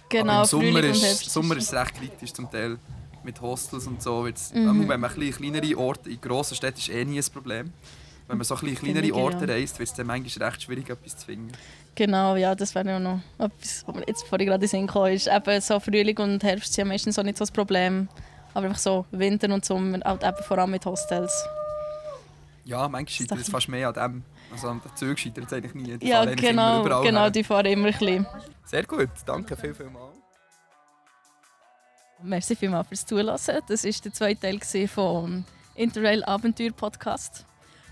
Genau, 0.09 0.33
Aber 0.33 0.41
im 0.43 0.47
Sommer 0.47 0.73
Frühling 0.73 0.91
ist. 0.93 1.31
Sommer 1.31 1.57
ist 1.57 1.65
es 1.65 1.73
recht 1.75 1.95
kritisch 1.95 2.33
zum 2.33 2.51
Teil 2.51 2.79
mit 3.25 3.41
Hostels 3.41 3.87
und 3.87 4.03
so. 4.03 4.25
Wird's, 4.25 4.53
Mhm. 4.55 4.89
Wenn 4.89 5.01
man 5.01 5.11
ein 5.13 5.33
kleinere 5.33 5.77
Orte, 5.79 6.09
in 6.11 6.21
grossen 6.21 6.55
Städten 6.55 6.79
ist 6.79 6.89
eh 6.89 7.05
nie 7.05 7.19
ein 7.19 7.25
Problem. 7.33 7.73
Wenn 8.29 8.37
man 8.37 8.45
so 8.45 8.57
ein 8.57 8.75
kleinere 8.75 9.15
Orte 9.15 9.47
ja. 9.47 9.55
reist, 9.55 9.79
wird 9.79 9.89
es 9.89 9.95
dann 9.95 10.07
manchmal 10.07 10.51
recht 10.51 10.63
schwierig, 10.63 10.91
etwas 10.91 11.17
zu 11.17 11.27
finden. 11.27 11.51
Genau, 11.95 12.37
ja, 12.37 12.55
das 12.55 12.75
wäre 12.75 12.87
ja 12.87 12.99
noch 13.01 13.21
etwas, 13.39 13.85
was 13.87 13.95
mir 13.95 14.05
jetzt 14.07 14.27
vorhin 14.29 14.47
gerade 14.47 14.65
in 14.65 14.69
Sinn 14.69 14.87
gekommen 14.87 15.15
ist. 15.15 15.27
Eben 15.27 15.61
so 15.63 15.81
Frühling 15.81 16.19
und 16.19 16.45
Herbst 16.45 16.75
sind 16.75 16.89
meistens 16.89 17.17
so 17.17 17.23
nicht 17.23 17.39
so 17.39 17.43
das 17.43 17.51
Problem. 17.51 18.09
Aber 18.53 18.67
einfach 18.67 18.79
so 18.79 19.07
Winter 19.11 19.53
und 19.53 19.65
Sommer, 19.65 20.01
halt 20.05 20.23
eben 20.23 20.43
vor 20.43 20.59
allem 20.59 20.71
mit 20.73 20.85
Hostels. 20.85 21.33
Ja, 22.65 22.87
manchmal 22.87 23.09
scheitert 23.09 23.39
es 23.41 23.49
fast 23.49 23.69
mehr 23.69 23.89
an 23.89 23.95
dem. 23.95 24.25
Also 24.53 24.69
an 24.69 24.83
den 24.85 24.95
Zügen 24.95 25.17
scheitert 25.17 25.47
es 25.47 25.53
eigentlich 25.55 25.75
nie. 25.75 25.97
Die 25.97 26.09
ja, 26.09 26.25
genau, 26.27 26.83
genau, 27.03 27.23
her. 27.23 27.31
die 27.31 27.43
fahren 27.43 27.67
immer 27.67 27.87
ein 27.87 27.93
bisschen. 27.93 28.27
Sehr 28.67 28.85
gut, 28.85 29.09
danke 29.25 29.57
viel, 29.57 29.75
viel 29.75 29.89
mal. 29.89 30.13
Merci 32.23 32.57
vielmals 32.57 32.89
fürs 32.89 33.07
Zulassen. 33.07 33.61
Das 33.69 33.85
war 33.85 33.93
der 34.05 34.13
zweite 34.13 34.61
Teil 34.61 34.89
vom 34.89 35.45
Interrail 35.75 36.23
Abenteuer 36.25 36.73
Podcast. 36.73 37.47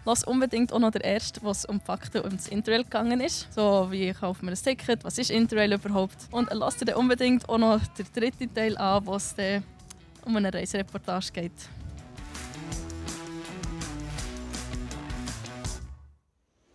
Lass 0.07 0.23
unbedingt 0.23 0.73
auch 0.73 0.79
noch 0.79 0.93
der 0.93 1.03
erste, 1.03 1.43
was 1.43 1.65
um 1.65 1.81
Fakten 1.81 2.21
um 2.21 2.31
das 2.31 2.47
Interrail 2.47 2.85
gegangen 2.85 3.21
ist. 3.21 3.53
So 3.53 3.89
wie 3.91 4.13
kauft 4.13 4.41
man 4.41 4.55
ein 4.55 4.63
Ticket, 4.63 5.03
was 5.03 5.19
ist 5.19 5.33
Interrail 5.33 5.73
überhaupt. 5.73 6.29
Und 6.31 6.49
lass 6.53 6.77
dir 6.77 6.97
unbedingt 6.97 7.49
auch 7.49 7.59
noch 7.59 7.85
den 7.89 8.07
dritten 8.15 8.55
Teil 8.55 8.79
an, 8.79 9.05
wo 9.05 9.19
um 10.25 10.37
eine 10.37 10.55
Reisereportage 10.55 11.33
geht. 11.33 11.69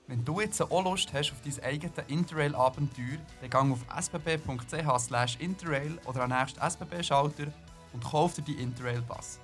Wenn 0.08 0.26
du 0.26 0.42
jetzt 0.42 0.62
auch 0.62 0.84
Lust 0.84 1.14
hast 1.14 1.32
auf 1.32 1.42
dein 1.42 1.64
eigenes 1.64 1.94
Interrail-Abenteuer, 2.10 3.18
dann 3.40 3.50
gang 3.50 3.72
auf 3.72 3.86
sbb.ch 3.98 5.40
interrail 5.40 5.98
oder 6.06 6.24
am 6.24 6.38
nächsten 6.38 6.60
SBB-Schalter 6.60 7.48
und 7.94 8.04
kauf 8.04 8.34
dir 8.34 8.42
die 8.42 8.56
Interrail-Pass. 8.62 9.40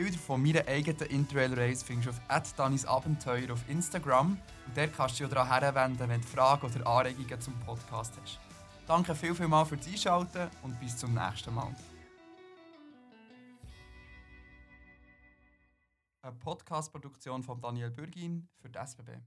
Bilder 0.00 0.16
von 0.16 0.42
meiner 0.42 0.66
eigenen 0.66 1.10
Interrail-Reise 1.10 1.84
findest 1.84 2.06
du 2.06 2.34
auf 2.34 2.54
@danisabenteuer 2.56 3.52
auf 3.52 3.68
Instagram 3.68 4.40
und 4.66 4.74
dort 4.74 4.96
kannst 4.96 5.20
du 5.20 5.24
dich 5.24 5.34
daran 5.34 5.60
herwenden, 5.60 6.08
wenn 6.08 6.22
du 6.22 6.26
Fragen 6.26 6.66
oder 6.66 6.86
Anregungen 6.86 7.38
zum 7.38 7.52
Podcast 7.60 8.14
hast. 8.18 8.40
Danke 8.86 9.14
viel, 9.14 9.34
viel 9.34 9.46
mal 9.46 9.66
fürs 9.66 9.86
Einschalten 9.86 10.48
und 10.62 10.80
bis 10.80 10.96
zum 10.96 11.12
nächsten 11.12 11.54
Mal. 11.54 11.76
Eine 16.22 16.32
Podcast-Produktion 16.32 17.42
von 17.42 17.60
Daniel 17.60 17.90
Bürgin 17.90 18.48
für 18.56 18.70
die 18.70 18.78
SBB. 18.78 19.18